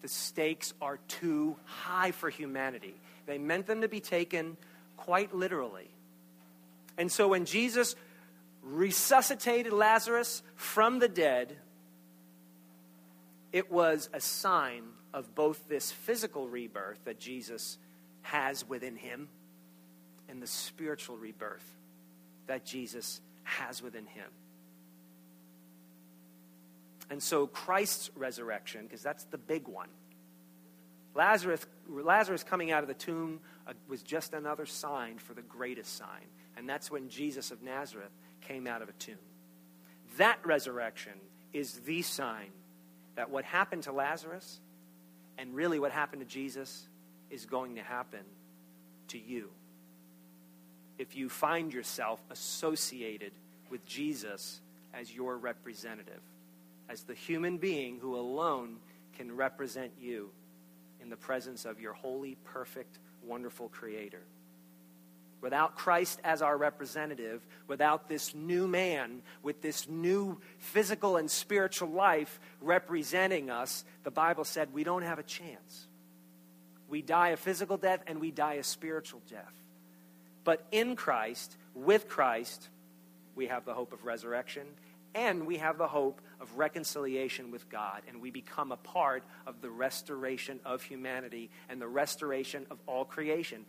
The 0.02 0.08
stakes 0.08 0.74
are 0.82 0.98
too 1.08 1.58
high 1.66 2.12
for 2.12 2.30
humanity. 2.30 2.96
They 3.28 3.38
meant 3.38 3.68
them 3.68 3.82
to 3.82 3.88
be 3.88 4.00
taken 4.00 4.58
quite 4.98 5.34
literally. 5.34 5.90
And 6.98 7.12
so 7.12 7.28
when 7.28 7.46
Jesus 7.46 7.96
resuscitated 8.64 9.74
Lazarus 9.74 10.42
from 10.56 11.00
the 11.00 11.08
dead, 11.08 11.56
it 13.52 13.72
was 13.72 14.10
a 14.12 14.20
sign 14.20 14.84
of 15.16 15.34
both 15.34 15.70
this 15.70 15.94
physical 15.94 16.50
rebirth 16.50 17.00
that 17.06 17.18
Jesus 17.18 17.78
has 18.22 18.68
within 18.68 18.98
him 18.98 19.30
and 20.28 20.42
the 20.42 20.48
spiritual 20.48 21.16
rebirth 21.16 21.66
that 22.48 22.66
Jesus 22.66 23.22
has 23.44 23.82
within 23.82 24.06
him. 24.06 24.28
And 27.10 27.24
so 27.24 27.48
Christ's 27.48 28.12
resurrection, 28.16 28.84
because 28.84 29.02
that's 29.02 29.24
the 29.26 29.38
big 29.38 29.70
one. 29.70 29.88
Lazarus, 31.14 31.66
Lazarus 31.88 32.44
coming 32.44 32.74
out 32.74 32.84
of 32.84 32.90
the 32.90 32.94
tomb 32.94 33.40
uh, 33.66 33.72
was 33.88 34.04
just 34.04 34.34
another 34.34 34.66
sign 34.66 35.18
for 35.18 35.34
the 35.34 35.44
greatest 35.44 35.96
sign. 35.96 36.28
And 36.58 36.68
that's 36.68 36.92
when 36.92 37.08
Jesus 37.08 37.52
of 37.52 37.64
Nazareth 37.64 38.12
came 38.42 38.68
out 38.68 38.82
of 38.82 38.90
a 38.90 38.94
tomb. 38.94 39.16
That 40.18 40.40
resurrection 40.44 41.14
is 41.54 41.80
the 41.86 42.02
sign 42.02 42.50
that 43.16 43.30
what 43.30 43.46
happened 43.46 43.84
to 43.84 43.94
Lazarus 43.94 44.60
and 45.38 45.54
really 45.56 45.80
what 45.80 45.92
happened 45.92 46.22
to 46.22 46.28
Jesus 46.28 46.88
is 47.30 47.46
going 47.46 47.76
to 47.76 47.82
happen 47.82 48.22
to 49.10 49.20
you. 49.20 49.50
If 50.98 51.16
you 51.16 51.30
find 51.30 51.74
yourself 51.74 52.22
associated 52.30 53.32
with 53.70 53.86
Jesus 53.86 54.62
as 54.94 55.14
your 55.14 55.38
representative, 55.38 56.22
as 56.88 57.04
the 57.04 57.14
human 57.14 57.58
being 57.58 58.00
who 58.00 58.16
alone 58.16 58.78
can 59.18 59.36
represent 59.36 59.92
you 60.00 60.30
in 61.02 61.10
the 61.10 61.18
presence 61.18 61.66
of 61.66 61.80
your 61.80 61.94
holy, 61.94 62.38
perfect, 62.46 63.00
wonderful 63.24 63.70
Creator 63.70 64.22
without 65.42 65.76
Christ 65.76 66.20
as 66.24 66.42
our 66.42 66.58
representative, 66.58 67.46
without 67.68 68.10
this 68.10 68.34
new 68.34 68.68
man 68.68 69.22
with 69.44 69.62
this 69.62 69.88
new 69.88 70.40
physical 70.58 71.18
and 71.18 71.30
spiritual 71.30 71.90
life 71.90 72.40
representing 72.62 73.50
us, 73.50 73.86
the 74.04 74.12
Bible 74.12 74.44
said 74.44 74.74
we 74.74 74.84
don't 74.84 75.04
have 75.04 75.20
a 75.20 75.24
chance. 75.24 75.88
We 76.90 77.02
die 77.02 77.30
a 77.30 77.38
physical 77.38 77.78
death 77.78 78.02
and 78.08 78.20
we 78.20 78.32
die 78.32 78.56
a 78.56 78.64
spiritual 78.64 79.22
death. 79.30 79.54
But 80.44 80.66
in 80.72 80.96
Christ, 80.96 81.58
with 81.74 82.08
Christ, 82.08 82.70
we 83.36 83.48
have 83.48 83.66
the 83.66 83.74
hope 83.74 83.94
of 83.94 84.06
resurrection 84.06 84.66
and 85.16 85.48
we 85.48 85.58
have 85.58 85.78
the 85.78 85.88
hope 85.88 86.22
of 86.42 86.58
reconciliation 86.58 87.50
with 87.50 87.70
God, 87.70 88.02
and 88.10 88.22
we 88.22 88.32
become 88.32 88.74
a 88.74 88.78
part 88.78 89.24
of 89.48 89.62
the 89.62 89.70
restoration 89.70 90.60
of 90.66 90.84
humanity 90.84 91.50
and 91.70 91.82
the 91.82 91.88
restoration 91.88 92.66
of 92.70 92.80
all 92.86 93.06
creation. 93.06 93.66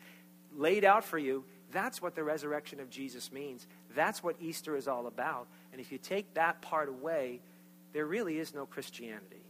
Laid 0.57 0.85
out 0.85 1.05
for 1.05 1.19
you 1.19 1.45
that's 1.73 2.01
what 2.01 2.15
the 2.15 2.23
resurrection 2.23 2.81
of 2.81 2.91
Jesus 2.91 3.33
means. 3.33 3.67
That's 3.95 4.23
what 4.23 4.37
Easter 4.41 4.77
is 4.77 4.89
all 4.89 5.07
about. 5.07 5.47
And 5.73 5.81
if 5.81 5.91
you 5.91 5.99
take 5.99 6.35
that 6.35 6.63
part 6.63 6.89
away, 6.89 7.41
there 7.93 8.07
really 8.07 8.39
is 8.39 8.55
no 8.55 8.67
Christianity. 8.67 9.43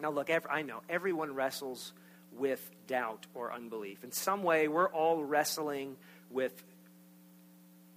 Now, 0.00 0.10
look, 0.10 0.30
I 0.48 0.62
know 0.62 0.80
everyone 0.88 1.34
wrestles 1.34 1.92
with 2.32 2.70
doubt 2.86 3.26
or 3.34 3.52
unbelief. 3.52 4.02
In 4.02 4.12
some 4.12 4.42
way, 4.42 4.68
we're 4.68 4.88
all 4.88 5.22
wrestling 5.22 5.96
with 6.30 6.62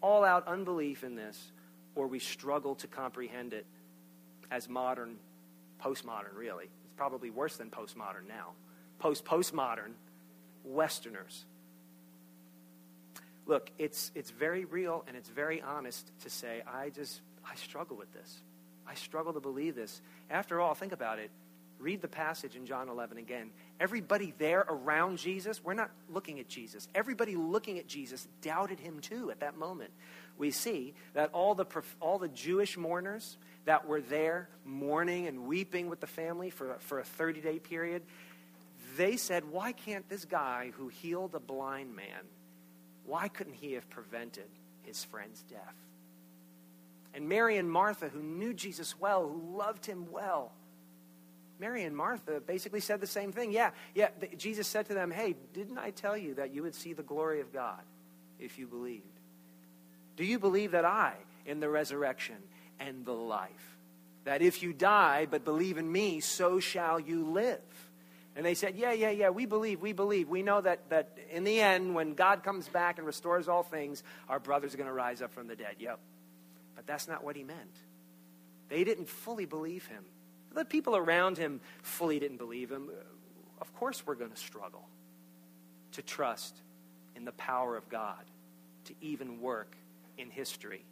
all 0.02 0.24
out 0.24 0.48
unbelief 0.48 1.04
in 1.04 1.16
this, 1.16 1.52
or 1.96 2.08
we 2.08 2.20
struggle 2.20 2.76
to 2.76 2.88
comprehend 2.88 3.54
it 3.54 3.66
as 4.52 4.68
modern, 4.68 5.16
postmodern, 5.82 6.36
really. 6.36 6.66
It's 6.84 6.94
probably 6.98 7.30
worse 7.30 7.56
than 7.56 7.70
postmodern 7.70 8.28
now. 8.28 8.50
Post 9.00 9.24
postmodern 9.24 9.94
Westerners 10.66 11.46
look, 13.46 13.70
it's, 13.78 14.12
it's 14.16 14.32
very 14.32 14.66
real 14.66 15.04
and 15.08 15.16
it's 15.18 15.30
very 15.30 15.62
honest 15.62 16.12
to 16.22 16.30
say, 16.30 16.62
I 16.68 16.90
just, 16.90 17.22
I 17.46 17.56
struggle 17.56 17.98
with 17.98 18.14
this. 18.14 18.42
I 18.88 18.96
struggle 18.96 19.34
to 19.34 19.40
believe 19.40 19.76
this. 19.76 20.02
After 20.30 20.60
all, 20.60 20.74
think 20.74 20.92
about 20.92 21.20
it. 21.20 21.32
Read 21.80 22.02
the 22.02 22.08
passage 22.08 22.56
in 22.56 22.66
John 22.66 22.88
11 22.88 23.18
again. 23.18 23.50
Everybody 23.80 24.34
there 24.38 24.66
around 24.70 25.18
Jesus, 25.18 25.62
we're 25.64 25.74
not 25.74 25.92
looking 26.10 26.40
at 26.40 26.48
Jesus. 26.48 26.88
Everybody 26.96 27.36
looking 27.36 27.78
at 27.78 27.88
Jesus 27.88 28.28
doubted 28.42 28.80
him 28.80 29.00
too 29.00 29.32
at 29.32 29.42
that 29.42 29.58
moment. 29.58 29.92
We 30.38 30.52
see 30.52 30.94
that 31.14 31.32
all 31.34 31.56
the, 31.56 31.66
all 32.00 32.20
the 32.20 32.30
Jewish 32.30 32.78
mourners 32.78 33.38
that 33.66 33.88
were 33.88 34.02
there 34.02 34.50
mourning 34.66 35.28
and 35.28 35.46
weeping 35.46 35.90
with 35.90 36.00
the 36.00 36.08
family 36.08 36.50
for, 36.50 36.78
for 36.80 37.00
a 37.00 37.04
30 37.04 37.42
day 37.42 37.60
period, 37.60 38.04
they 38.96 39.18
said, 39.18 39.44
Why 39.52 39.74
can't 39.74 40.08
this 40.08 40.26
guy 40.26 40.72
who 40.78 40.88
healed 40.88 41.36
a 41.36 41.40
blind 41.40 41.96
man, 41.96 42.24
why 43.06 43.28
couldn't 43.28 43.56
he 43.56 43.74
have 43.74 43.90
prevented 43.90 44.48
his 44.84 45.04
friend's 45.04 45.42
death? 45.44 45.76
And 47.14 47.30
Mary 47.30 47.58
and 47.58 47.70
Martha, 47.70 48.10
who 48.10 48.22
knew 48.22 48.54
Jesus 48.54 49.00
well, 49.00 49.28
who 49.28 49.58
loved 49.58 49.86
him 49.86 50.08
well, 50.12 50.52
Mary 51.60 51.84
and 51.84 51.96
Martha 51.96 52.42
basically 52.42 52.80
said 52.80 53.00
the 53.00 53.08
same 53.08 53.32
thing. 53.32 53.52
Yeah, 53.52 53.72
yeah. 53.94 54.10
Jesus 54.38 54.68
said 54.68 54.88
to 54.88 54.94
them, 54.94 55.12
Hey, 55.12 55.36
didn't 55.54 55.78
I 55.78 55.92
tell 55.92 56.18
you 56.18 56.34
that 56.36 56.54
you 56.54 56.64
would 56.64 56.76
see 56.76 56.94
the 56.94 57.04
glory 57.04 57.42
of 57.42 57.54
God 57.54 57.82
if 58.40 58.58
you 58.58 58.68
believed? 58.68 59.06
Do 60.18 60.26
you 60.26 60.40
believe 60.40 60.72
that 60.72 60.86
I 60.86 61.14
am 61.48 61.60
the 61.60 61.70
resurrection 61.70 62.38
and 62.80 63.06
the 63.06 63.14
life? 63.14 63.78
That 64.26 64.42
if 64.42 64.64
you 64.64 64.74
die 64.74 65.28
but 65.30 65.46
believe 65.46 65.78
in 65.78 65.90
me, 65.92 66.20
so 66.20 66.60
shall 66.60 67.00
you 67.00 67.32
live. 67.32 67.60
And 68.36 68.46
they 68.46 68.54
said, 68.54 68.76
Yeah, 68.76 68.94
yeah, 68.94 69.12
yeah, 69.12 69.30
we 69.30 69.46
believe, 69.46 69.82
we 69.82 69.94
believe. 69.94 70.28
We 70.28 70.42
know 70.42 70.62
that, 70.62 70.90
that 70.90 71.18
in 71.32 71.44
the 71.44 71.62
end, 71.62 71.94
when 71.94 72.14
God 72.14 72.44
comes 72.44 72.68
back 72.68 72.98
and 72.98 73.06
restores 73.06 73.48
all 73.48 73.64
things, 73.64 74.04
our 74.28 74.40
brothers 74.40 74.74
are 74.74 74.78
going 74.78 74.88
to 74.88 74.94
rise 74.94 75.22
up 75.22 75.32
from 75.34 75.48
the 75.48 75.56
dead. 75.56 75.76
Yep. 75.80 76.00
But 76.76 76.88
that's 76.88 77.08
not 77.08 77.24
what 77.24 77.36
he 77.36 77.44
meant. 77.44 77.78
They 78.70 78.84
didn't 78.84 79.08
fully 79.08 79.46
believe 79.46 79.86
him. 79.86 80.04
The 80.54 80.66
people 80.66 80.96
around 80.96 81.38
him 81.38 81.62
fully 81.82 82.20
didn't 82.20 82.38
believe 82.38 82.72
him. 82.72 82.90
Of 83.62 83.74
course, 83.76 84.06
we're 84.06 84.16
going 84.16 84.32
to 84.32 84.38
struggle 84.38 84.88
to 85.94 86.02
trust 86.02 86.56
in 87.16 87.26
the 87.26 87.32
power 87.34 87.76
of 87.76 87.88
God 87.90 88.24
to 88.86 88.94
even 89.02 89.42
work 89.42 89.76
in 90.18 90.30
history, 90.30 90.84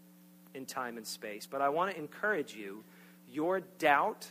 in 0.53 0.65
time 0.65 0.98
and 0.98 1.05
space. 1.05 1.48
But 1.50 1.62
I 1.62 1.69
want 1.69 1.91
to 1.91 1.98
encourage 1.98 2.53
you 2.55 2.83
your 3.31 3.62
doubt 3.79 4.27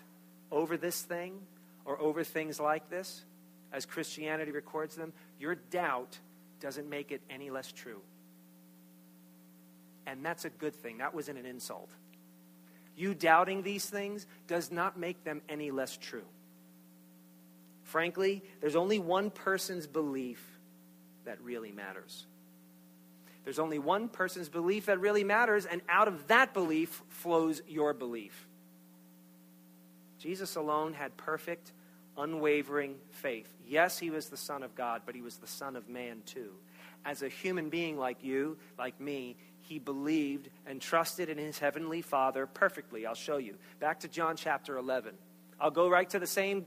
over 0.50 0.76
this 0.76 1.02
thing 1.02 1.40
or 1.84 2.00
over 2.00 2.24
things 2.24 2.60
like 2.60 2.88
this, 2.90 3.24
as 3.72 3.86
Christianity 3.86 4.52
records 4.52 4.96
them, 4.96 5.12
your 5.38 5.54
doubt 5.54 6.18
doesn't 6.60 6.88
make 6.88 7.12
it 7.12 7.22
any 7.30 7.50
less 7.50 7.72
true. 7.72 8.00
And 10.06 10.24
that's 10.24 10.44
a 10.44 10.50
good 10.50 10.74
thing. 10.74 10.98
That 10.98 11.14
wasn't 11.14 11.38
an 11.38 11.46
insult. 11.46 11.88
You 12.96 13.14
doubting 13.14 13.62
these 13.62 13.88
things 13.88 14.26
does 14.46 14.70
not 14.70 14.98
make 14.98 15.24
them 15.24 15.40
any 15.48 15.70
less 15.70 15.96
true. 15.96 16.24
Frankly, 17.84 18.42
there's 18.60 18.76
only 18.76 18.98
one 18.98 19.30
person's 19.30 19.86
belief 19.86 20.44
that 21.24 21.40
really 21.40 21.72
matters. 21.72 22.26
There's 23.44 23.58
only 23.58 23.78
one 23.78 24.08
person's 24.08 24.48
belief 24.48 24.86
that 24.86 25.00
really 25.00 25.24
matters, 25.24 25.64
and 25.64 25.80
out 25.88 26.08
of 26.08 26.28
that 26.28 26.52
belief 26.52 27.02
flows 27.08 27.62
your 27.66 27.94
belief. 27.94 28.46
Jesus 30.20 30.56
alone 30.56 30.92
had 30.92 31.16
perfect, 31.16 31.72
unwavering 32.16 32.96
faith. 33.10 33.48
Yes, 33.66 33.98
he 33.98 34.10
was 34.10 34.28
the 34.28 34.36
Son 34.36 34.62
of 34.62 34.74
God, 34.74 35.02
but 35.06 35.14
he 35.14 35.22
was 35.22 35.38
the 35.38 35.46
Son 35.46 35.76
of 35.76 35.88
man 35.88 36.22
too. 36.26 36.52
As 37.04 37.22
a 37.22 37.28
human 37.28 37.70
being 37.70 37.98
like 37.98 38.22
you, 38.22 38.58
like 38.78 39.00
me, 39.00 39.36
he 39.62 39.78
believed 39.78 40.50
and 40.66 40.80
trusted 40.80 41.30
in 41.30 41.38
his 41.38 41.58
heavenly 41.58 42.02
Father 42.02 42.46
perfectly. 42.46 43.06
I'll 43.06 43.14
show 43.14 43.38
you. 43.38 43.54
Back 43.78 44.00
to 44.00 44.08
John 44.08 44.36
chapter 44.36 44.76
11. 44.76 45.14
I'll 45.58 45.70
go 45.70 45.88
right 45.88 46.08
to 46.10 46.18
the 46.18 46.26
same 46.26 46.66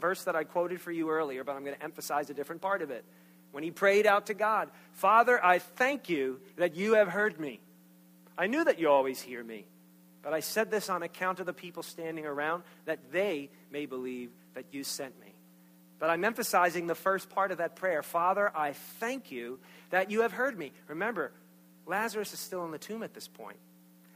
verse 0.00 0.24
that 0.24 0.34
I 0.34 0.42
quoted 0.42 0.80
for 0.80 0.90
you 0.90 1.10
earlier, 1.10 1.44
but 1.44 1.54
I'm 1.54 1.64
going 1.64 1.76
to 1.76 1.82
emphasize 1.84 2.30
a 2.30 2.34
different 2.34 2.62
part 2.62 2.82
of 2.82 2.90
it. 2.90 3.04
When 3.52 3.62
he 3.62 3.70
prayed 3.70 4.06
out 4.06 4.26
to 4.26 4.34
God, 4.34 4.70
Father, 4.92 5.44
I 5.44 5.60
thank 5.60 6.08
you 6.08 6.40
that 6.56 6.74
you 6.74 6.94
have 6.94 7.08
heard 7.08 7.38
me. 7.38 7.60
I 8.36 8.48
knew 8.48 8.64
that 8.64 8.80
you 8.80 8.88
always 8.88 9.20
hear 9.20 9.44
me, 9.44 9.66
but 10.22 10.32
I 10.32 10.40
said 10.40 10.70
this 10.70 10.88
on 10.88 11.02
account 11.02 11.40
of 11.40 11.46
the 11.46 11.52
people 11.52 11.82
standing 11.82 12.26
around, 12.26 12.62
that 12.84 13.12
they 13.12 13.50
may 13.70 13.86
believe 13.86 14.30
that 14.54 14.66
you 14.70 14.84
sent 14.84 15.18
me. 15.20 15.34
But 15.98 16.10
I'm 16.10 16.24
emphasizing 16.24 16.86
the 16.86 16.94
first 16.94 17.28
part 17.30 17.52
of 17.52 17.58
that 17.58 17.76
prayer 17.76 18.02
Father, 18.02 18.50
I 18.54 18.72
thank 18.72 19.30
you 19.30 19.58
that 19.90 20.10
you 20.10 20.22
have 20.22 20.32
heard 20.32 20.58
me. 20.58 20.72
Remember, 20.88 21.32
Lazarus 21.86 22.32
is 22.32 22.40
still 22.40 22.64
in 22.64 22.70
the 22.70 22.78
tomb 22.78 23.02
at 23.02 23.14
this 23.14 23.28
point, 23.28 23.58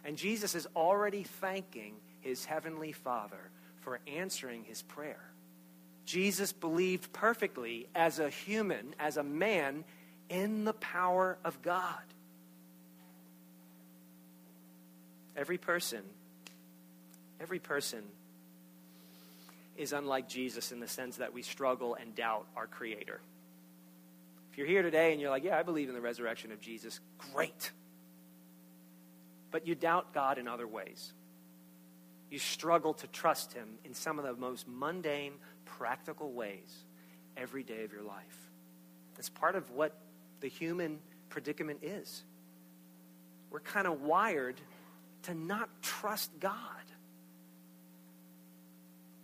and 0.04 0.16
Jesus 0.16 0.54
is 0.54 0.66
already 0.74 1.22
thanking 1.22 1.94
his 2.20 2.44
heavenly 2.44 2.92
Father 2.92 3.50
for 3.80 4.00
answering 4.06 4.64
his 4.64 4.82
prayer. 4.82 5.30
Jesus 6.04 6.52
believed 6.52 7.12
perfectly 7.12 7.88
as 7.94 8.18
a 8.18 8.30
human, 8.30 8.94
as 8.98 9.16
a 9.16 9.22
man, 9.22 9.84
in 10.28 10.64
the 10.64 10.72
power 10.72 11.38
of 11.44 11.62
God. 11.62 12.02
Every 15.36 15.58
person, 15.58 16.02
every 17.40 17.58
person 17.58 18.02
is 19.76 19.92
unlike 19.92 20.28
Jesus 20.28 20.72
in 20.72 20.80
the 20.80 20.88
sense 20.88 21.16
that 21.16 21.34
we 21.34 21.42
struggle 21.42 21.94
and 21.94 22.14
doubt 22.14 22.46
our 22.56 22.66
Creator. 22.66 23.20
If 24.50 24.58
you're 24.58 24.66
here 24.66 24.82
today 24.82 25.12
and 25.12 25.20
you're 25.20 25.28
like, 25.28 25.44
yeah, 25.44 25.58
I 25.58 25.62
believe 25.62 25.88
in 25.88 25.94
the 25.94 26.00
resurrection 26.00 26.50
of 26.50 26.60
Jesus, 26.60 27.00
great. 27.34 27.72
But 29.50 29.66
you 29.66 29.74
doubt 29.74 30.14
God 30.14 30.38
in 30.38 30.48
other 30.48 30.66
ways. 30.66 31.12
You 32.30 32.38
struggle 32.38 32.94
to 32.94 33.06
trust 33.08 33.52
Him 33.52 33.68
in 33.84 33.92
some 33.92 34.18
of 34.18 34.24
the 34.24 34.32
most 34.32 34.66
mundane, 34.66 35.34
practical 35.66 36.32
ways 36.32 36.84
every 37.36 37.62
day 37.62 37.84
of 37.84 37.92
your 37.92 38.02
life. 38.02 38.50
It's 39.18 39.28
part 39.28 39.56
of 39.56 39.70
what 39.70 39.94
the 40.40 40.48
human 40.48 40.98
predicament 41.28 41.80
is. 41.82 42.22
We're 43.50 43.60
kind 43.60 43.86
of 43.86 44.02
wired 44.02 44.60
to 45.26 45.34
not 45.34 45.68
trust 45.82 46.30
God. 46.40 46.54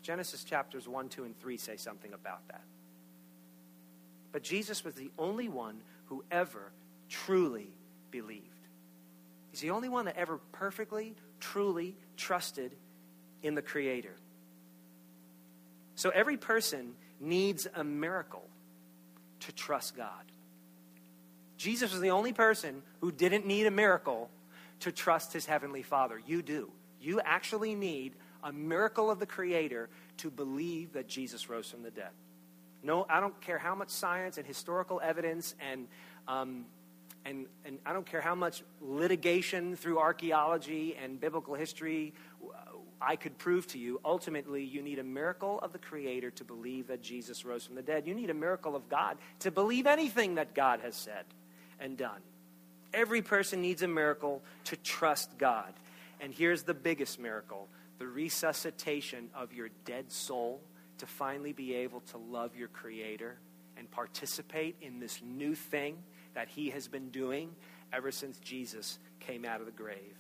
Genesis 0.03 0.43
chapters 0.43 0.89
1, 0.89 1.09
2, 1.09 1.25
and 1.25 1.39
3 1.39 1.57
say 1.57 1.77
something 1.77 2.13
about 2.13 2.47
that. 2.49 2.63
But 4.33 4.43
Jesus 4.43 4.85
was 4.85 4.95
the 4.95 5.11
only 5.19 5.49
one 5.49 5.81
who 6.07 6.25
ever 6.31 6.73
truly 7.09 7.69
believed. 8.11 8.47
He's 9.53 9.61
the 9.61 9.71
only 9.71 9.89
one 9.89 10.07
that 10.07 10.17
ever 10.17 10.41
perfectly, 10.53 11.15
truly 11.39 11.95
trusted 12.17 12.73
in 13.43 13.55
the 13.55 13.63
Creator. 13.63 14.17
So 15.95 16.11
every 16.11 16.37
person 16.37 16.95
needs 17.21 17.69
a 17.75 17.85
miracle 17.85 18.49
to 19.41 19.53
trust 19.53 19.97
God. 19.97 20.25
Jesus 21.59 21.93
was 21.93 22.01
the 22.01 22.11
only 22.11 22.33
person 22.33 22.83
who 23.01 23.13
didn't 23.13 23.47
need 23.47 23.67
a 23.67 23.71
miracle 23.71 24.31
to 24.83 24.93
trust 24.93 25.33
his 25.33 25.47
heavenly 25.47 25.83
Father. 25.83 26.21
You 26.27 26.43
do. 26.43 26.71
You 27.01 27.21
actually 27.25 27.75
need 27.75 28.15
a 28.45 28.53
miracle 28.53 29.11
of 29.11 29.19
the 29.19 29.27
Creator 29.27 29.89
to 30.19 30.31
believe 30.31 30.93
that 30.93 31.09
Jesus 31.09 31.49
rose 31.49 31.71
from 31.71 31.83
the 31.83 31.91
dead. 31.91 32.11
No, 32.83 33.07
I 33.09 33.21
don't 33.21 33.41
care 33.41 33.59
how 33.59 33.75
much 33.75 33.91
science 33.91 34.39
and 34.39 34.47
historical 34.47 35.01
evidence 35.03 35.55
and, 35.61 35.87
um, 36.27 36.65
and, 37.25 37.47
and 37.65 37.79
I 37.87 37.93
don't 37.93 38.07
care 38.07 38.21
how 38.21 38.35
much 38.35 38.65
litigation 38.81 39.77
through 39.77 40.01
archaeology 40.01 40.97
and 41.01 41.21
biblical 41.21 41.55
history 41.55 42.13
I 43.01 43.17
could 43.17 43.39
prove 43.39 43.67
to 43.69 43.79
you. 43.79 44.01
Ultimately, 44.05 44.65
you 44.65 44.83
need 44.83 44.99
a 44.99 45.05
miracle 45.05 45.59
of 45.61 45.73
the 45.73 45.79
Creator 45.79 46.33
to 46.33 46.45
believe 46.45 46.89
that 46.89 47.03
Jesus 47.03 47.45
rose 47.45 47.65
from 47.65 47.75
the 47.75 47.83
dead. 47.83 48.07
You 48.07 48.15
need 48.15 48.31
a 48.31 48.35
miracle 48.35 48.77
of 48.77 48.89
God 48.89 49.19
to 49.41 49.51
believe 49.51 49.87
anything 49.87 50.37
that 50.37 50.55
God 50.55 50.81
has 50.81 50.95
said 50.95 51.25
and 51.81 51.97
done. 51.97 52.21
Every 52.95 53.23
person 53.23 53.63
needs 53.63 53.83
a 53.83 53.89
miracle 53.89 54.43
to 54.65 54.77
trust 54.77 55.39
God. 55.39 55.73
And 56.21 56.33
here's 56.33 56.63
the 56.63 56.75
biggest 56.75 57.19
miracle 57.19 57.69
the 57.99 58.07
resuscitation 58.07 59.29
of 59.35 59.53
your 59.53 59.69
dead 59.85 60.11
soul 60.11 60.61
to 60.99 61.07
finally 61.07 61.53
be 61.53 61.75
able 61.75 62.01
to 62.01 62.19
love 62.19 62.57
your 62.57 62.69
Creator 62.69 63.39
and 63.77 63.91
participate 63.91 64.77
in 64.81 64.99
this 64.99 65.21
new 65.23 65.55
thing 65.55 65.97
that 66.35 66.49
He 66.49 66.71
has 66.71 66.89
been 66.89 67.11
doing 67.11 67.51
ever 67.93 68.11
since 68.11 68.39
Jesus 68.39 68.99
came 69.21 69.45
out 69.45 69.61
of 69.61 69.67
the 69.67 69.73
grave. 69.73 70.17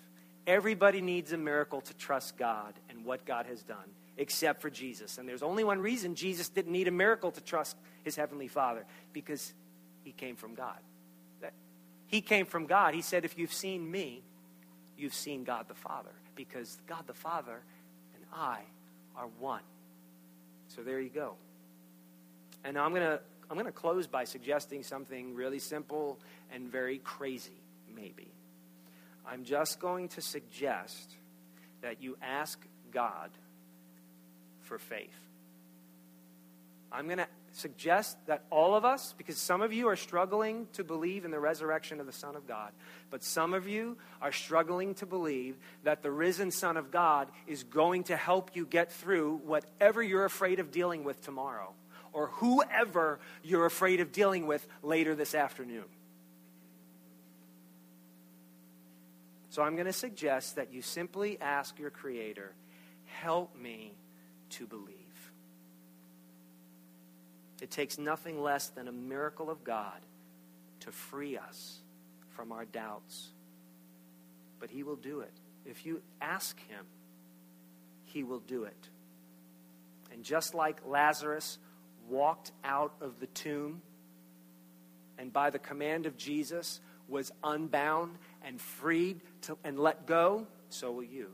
Everybody 0.46 1.00
needs 1.00 1.32
a 1.32 1.36
miracle 1.36 1.80
to 1.80 1.94
trust 1.94 2.36
God 2.36 2.74
and 2.88 3.04
what 3.04 3.24
God 3.24 3.46
has 3.46 3.62
done, 3.62 3.90
except 4.16 4.60
for 4.60 4.70
Jesus. 4.70 5.18
And 5.18 5.28
there's 5.28 5.42
only 5.42 5.64
one 5.64 5.80
reason 5.80 6.14
Jesus 6.14 6.48
didn't 6.48 6.72
need 6.72 6.88
a 6.88 6.92
miracle 6.92 7.30
to 7.30 7.40
trust 7.40 7.76
His 8.02 8.16
Heavenly 8.16 8.48
Father 8.48 8.84
because 9.12 9.52
He 10.02 10.12
came 10.12 10.36
from 10.36 10.54
God. 10.54 10.78
He 12.12 12.20
came 12.20 12.44
from 12.44 12.66
God. 12.66 12.92
He 12.94 13.00
said, 13.00 13.24
If 13.24 13.38
you've 13.38 13.54
seen 13.54 13.90
me, 13.90 14.22
you've 14.98 15.14
seen 15.14 15.44
God 15.44 15.66
the 15.66 15.74
Father, 15.74 16.12
because 16.36 16.78
God 16.86 17.06
the 17.06 17.14
Father 17.14 17.62
and 18.14 18.22
I 18.34 18.60
are 19.16 19.28
one. 19.40 19.62
So 20.68 20.82
there 20.82 21.00
you 21.00 21.08
go. 21.08 21.36
And 22.64 22.74
now 22.74 22.84
I'm 22.84 22.90
going 22.90 23.02
to 23.02 23.18
I'm 23.50 23.56
going 23.56 23.66
to 23.66 23.72
close 23.72 24.06
by 24.06 24.24
suggesting 24.24 24.82
something 24.82 25.34
really 25.34 25.58
simple 25.58 26.18
and 26.52 26.70
very 26.70 26.98
crazy, 26.98 27.60
maybe. 27.94 28.28
I'm 29.26 29.44
just 29.44 29.80
going 29.80 30.08
to 30.08 30.20
suggest 30.20 31.14
that 31.80 32.02
you 32.02 32.16
ask 32.22 32.58
God 32.92 33.30
for 34.60 34.78
faith. 34.78 35.10
I'm 36.90 37.06
going 37.06 37.18
to 37.18 37.26
suggest 37.52 38.16
that 38.26 38.44
all 38.50 38.74
of 38.74 38.84
us, 38.84 39.14
because 39.16 39.36
some 39.36 39.60
of 39.62 39.72
you 39.72 39.88
are 39.88 39.96
struggling 39.96 40.66
to 40.72 40.82
believe 40.82 41.24
in 41.24 41.30
the 41.30 41.38
resurrection 41.38 42.00
of 42.00 42.06
the 42.06 42.12
Son 42.12 42.34
of 42.34 42.46
God, 42.48 42.72
but 43.10 43.22
some 43.22 43.54
of 43.54 43.68
you 43.68 43.98
are 44.20 44.32
struggling 44.32 44.94
to 44.94 45.06
believe 45.06 45.56
that 45.84 46.02
the 46.02 46.10
risen 46.10 46.50
Son 46.50 46.76
of 46.76 46.90
God 46.90 47.28
is 47.46 47.62
going 47.64 48.04
to 48.04 48.16
help 48.16 48.56
you 48.56 48.66
get 48.66 48.90
through 48.90 49.40
whatever 49.44 50.02
you're 50.02 50.24
afraid 50.24 50.60
of 50.60 50.70
dealing 50.70 51.04
with 51.04 51.22
tomorrow, 51.22 51.72
or 52.12 52.28
whoever 52.28 53.20
you're 53.42 53.66
afraid 53.66 54.00
of 54.00 54.12
dealing 54.12 54.46
with 54.46 54.66
later 54.82 55.14
this 55.14 55.34
afternoon. 55.34 55.84
So 59.50 59.62
I'm 59.62 59.74
going 59.74 59.86
to 59.86 59.92
suggest 59.92 60.56
that 60.56 60.72
you 60.72 60.80
simply 60.80 61.38
ask 61.38 61.78
your 61.78 61.90
Creator, 61.90 62.54
help 63.04 63.54
me 63.54 63.92
to 64.50 64.66
believe. 64.66 64.96
It 67.62 67.70
takes 67.70 67.96
nothing 67.96 68.42
less 68.42 68.70
than 68.70 68.88
a 68.88 68.92
miracle 68.92 69.48
of 69.48 69.62
God 69.62 70.00
to 70.80 70.90
free 70.90 71.38
us 71.38 71.78
from 72.30 72.50
our 72.50 72.64
doubts. 72.64 73.28
But 74.58 74.68
He 74.68 74.82
will 74.82 74.96
do 74.96 75.20
it. 75.20 75.30
If 75.64 75.86
you 75.86 76.02
ask 76.20 76.58
Him, 76.66 76.84
He 78.04 78.24
will 78.24 78.40
do 78.40 78.64
it. 78.64 78.88
And 80.12 80.24
just 80.24 80.54
like 80.56 80.78
Lazarus 80.84 81.58
walked 82.08 82.50
out 82.64 82.94
of 83.00 83.20
the 83.20 83.28
tomb 83.28 83.80
and 85.16 85.32
by 85.32 85.50
the 85.50 85.60
command 85.60 86.06
of 86.06 86.16
Jesus 86.16 86.80
was 87.06 87.30
unbound 87.44 88.18
and 88.44 88.60
freed 88.60 89.20
to, 89.42 89.56
and 89.62 89.78
let 89.78 90.04
go, 90.04 90.48
so 90.68 90.90
will 90.90 91.04
you. 91.04 91.30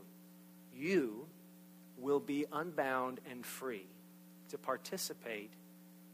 You 0.75 1.25
will 1.97 2.19
be 2.19 2.45
unbound 2.53 3.19
and 3.27 3.43
free 3.43 3.87
to 4.49 4.59
participate 4.59 5.49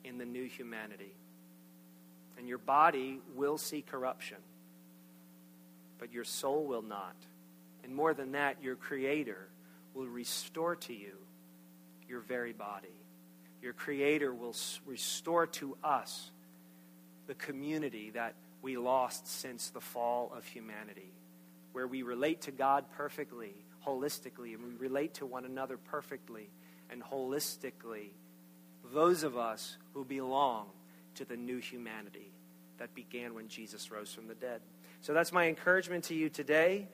in 0.06 0.18
the 0.18 0.26
new 0.26 0.46
humanity. 0.46 1.16
And 2.38 2.48
your 2.48 2.58
body 2.58 3.20
will 3.36 3.58
see 3.58 3.82
corruption, 3.82 4.38
but 6.00 6.12
your 6.12 6.24
soul 6.24 6.66
will 6.66 6.82
not. 6.82 7.16
And 7.84 7.96
more 7.96 8.14
than 8.14 8.34
that, 8.34 8.62
your 8.62 8.76
Creator 8.76 9.48
will 9.94 10.08
restore 10.08 10.76
to 10.76 10.94
you 10.94 11.14
your 12.08 12.20
very 12.20 12.54
body. 12.54 12.88
Your 13.62 13.74
Creator 13.74 14.34
will 14.34 14.56
restore 14.86 15.48
to 15.48 15.78
us 15.84 16.32
the 17.28 17.36
community 17.36 18.12
that 18.12 18.36
we 18.62 18.78
lost 18.78 19.28
since 19.28 19.70
the 19.70 19.82
fall 19.82 20.32
of 20.36 20.46
humanity, 20.46 21.14
where 21.72 21.88
we 21.88 22.04
relate 22.04 22.42
to 22.42 22.52
God 22.52 22.86
perfectly, 22.98 23.54
holistically, 23.86 24.54
and 24.56 24.64
we 24.64 24.76
relate 24.78 25.16
to 25.16 25.26
one 25.26 25.46
another 25.46 25.78
perfectly 25.78 26.50
and 26.90 27.04
holistically. 27.04 28.10
Those 28.94 29.24
of 29.24 29.38
us 29.38 29.78
who 29.94 30.06
belong 30.06 30.68
to 31.16 31.26
the 31.26 31.38
new 31.38 31.58
humanity 31.60 32.32
that 32.78 32.94
began 32.94 33.34
when 33.34 33.48
Jesus 33.48 33.90
rose 33.92 34.14
from 34.14 34.28
the 34.28 34.36
dead. 34.36 34.62
So 35.02 35.14
that's 35.14 35.32
my 35.32 35.48
encouragement 35.48 36.06
to 36.06 36.16
you 36.16 36.30
today. 36.30 36.88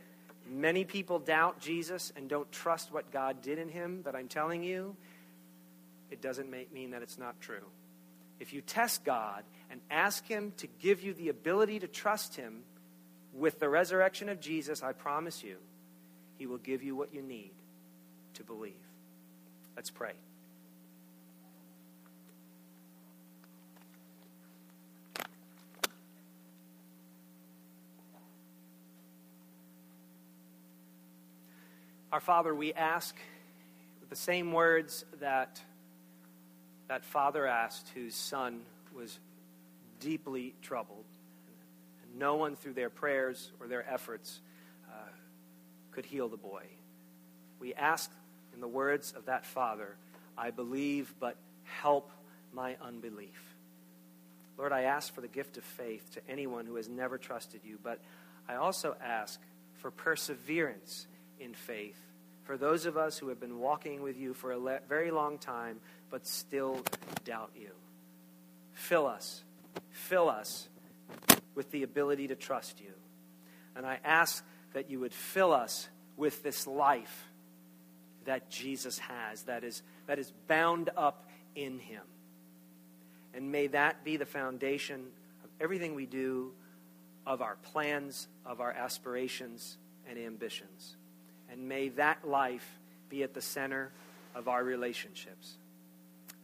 Many 0.49 0.83
people 0.85 1.19
doubt 1.19 1.59
Jesus 1.59 2.11
and 2.15 2.29
don't 2.29 2.51
trust 2.51 2.91
what 2.91 3.11
God 3.11 3.41
did 3.41 3.57
in 3.57 3.69
him, 3.69 4.01
but 4.03 4.15
I'm 4.15 4.27
telling 4.27 4.63
you, 4.63 4.95
it 6.11 6.21
doesn't 6.21 6.51
mean 6.73 6.91
that 6.91 7.01
it's 7.01 7.17
not 7.17 7.39
true. 7.39 7.65
If 8.41 8.53
you 8.53 8.61
test 8.61 9.03
God 9.03 9.43
and 9.69 9.79
ask 9.91 10.25
Him 10.27 10.51
to 10.57 10.67
give 10.79 11.03
you 11.03 11.13
the 11.13 11.29
ability 11.29 11.77
to 11.79 11.87
trust 11.87 12.35
Him 12.35 12.63
with 13.33 13.59
the 13.59 13.69
resurrection 13.69 14.29
of 14.29 14.39
Jesus, 14.39 14.81
I 14.81 14.93
promise 14.93 15.43
you, 15.43 15.57
He 16.39 16.47
will 16.47 16.57
give 16.57 16.81
you 16.81 16.95
what 16.95 17.13
you 17.13 17.21
need 17.21 17.51
to 18.33 18.43
believe. 18.43 18.73
Let's 19.75 19.91
pray. 19.91 20.13
Our 32.11 32.19
Father, 32.19 32.53
we 32.53 32.73
ask 32.73 33.15
with 34.01 34.09
the 34.09 34.17
same 34.17 34.51
words 34.51 35.05
that 35.21 35.61
that 36.89 37.05
father 37.05 37.47
asked 37.47 37.87
whose 37.95 38.15
son 38.15 38.63
was 38.93 39.17
deeply 40.01 40.53
troubled. 40.61 41.05
And 42.03 42.19
no 42.19 42.35
one, 42.35 42.57
through 42.57 42.73
their 42.73 42.89
prayers 42.89 43.49
or 43.61 43.67
their 43.69 43.89
efforts, 43.89 44.41
uh, 44.89 45.07
could 45.93 46.05
heal 46.05 46.27
the 46.27 46.35
boy. 46.35 46.63
We 47.61 47.73
ask, 47.75 48.11
in 48.53 48.59
the 48.59 48.67
words 48.67 49.13
of 49.15 49.27
that 49.27 49.45
father, 49.45 49.95
I 50.37 50.51
believe, 50.51 51.13
but 51.17 51.37
help 51.63 52.11
my 52.51 52.75
unbelief. 52.81 53.55
Lord, 54.57 54.73
I 54.73 54.81
ask 54.81 55.15
for 55.15 55.21
the 55.21 55.29
gift 55.29 55.55
of 55.55 55.63
faith 55.63 56.11
to 56.15 56.21
anyone 56.29 56.65
who 56.65 56.75
has 56.75 56.89
never 56.89 57.17
trusted 57.17 57.61
you, 57.63 57.79
but 57.81 57.99
I 58.49 58.55
also 58.55 58.97
ask 59.01 59.39
for 59.77 59.91
perseverance 59.91 61.07
in 61.41 61.53
faith 61.53 61.99
for 62.43 62.57
those 62.57 62.85
of 62.85 62.97
us 62.97 63.17
who 63.17 63.29
have 63.29 63.39
been 63.39 63.59
walking 63.59 64.01
with 64.01 64.17
you 64.17 64.33
for 64.33 64.51
a 64.51 64.57
le- 64.57 64.79
very 64.87 65.11
long 65.11 65.37
time 65.37 65.79
but 66.09 66.27
still 66.27 66.81
doubt 67.23 67.51
you. 67.55 67.71
Fill 68.73 69.07
us, 69.07 69.43
fill 69.89 70.29
us 70.29 70.67
with 71.55 71.71
the 71.71 71.83
ability 71.83 72.27
to 72.27 72.35
trust 72.35 72.79
you. 72.79 72.93
And 73.75 73.85
I 73.85 73.99
ask 74.03 74.43
that 74.73 74.89
you 74.89 74.99
would 74.99 75.13
fill 75.13 75.53
us 75.53 75.87
with 76.17 76.43
this 76.43 76.67
life 76.67 77.25
that 78.25 78.49
Jesus 78.49 78.99
has, 78.99 79.43
that 79.43 79.63
is, 79.63 79.81
that 80.07 80.19
is 80.19 80.31
bound 80.47 80.89
up 80.95 81.29
in 81.55 81.79
him. 81.79 82.03
And 83.33 83.51
may 83.51 83.67
that 83.67 84.03
be 84.03 84.17
the 84.17 84.25
foundation 84.25 85.05
of 85.43 85.49
everything 85.59 85.95
we 85.95 86.05
do, 86.05 86.51
of 87.25 87.41
our 87.41 87.55
plans, 87.63 88.27
of 88.45 88.59
our 88.59 88.71
aspirations 88.71 89.77
and 90.07 90.19
ambitions. 90.19 90.97
And 91.51 91.67
may 91.67 91.89
that 91.89 92.27
life 92.27 92.79
be 93.09 93.23
at 93.23 93.33
the 93.33 93.41
center 93.41 93.91
of 94.33 94.47
our 94.47 94.63
relationships. 94.63 95.57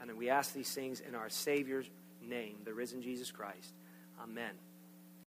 And 0.01 0.15
we 0.17 0.29
ask 0.29 0.53
these 0.53 0.71
things 0.71 0.99
in 0.99 1.15
our 1.15 1.29
Savior's 1.29 1.89
name, 2.21 2.57
the 2.65 2.73
risen 2.73 3.01
Jesus 3.01 3.31
Christ. 3.31 3.73
Amen. 4.21 4.51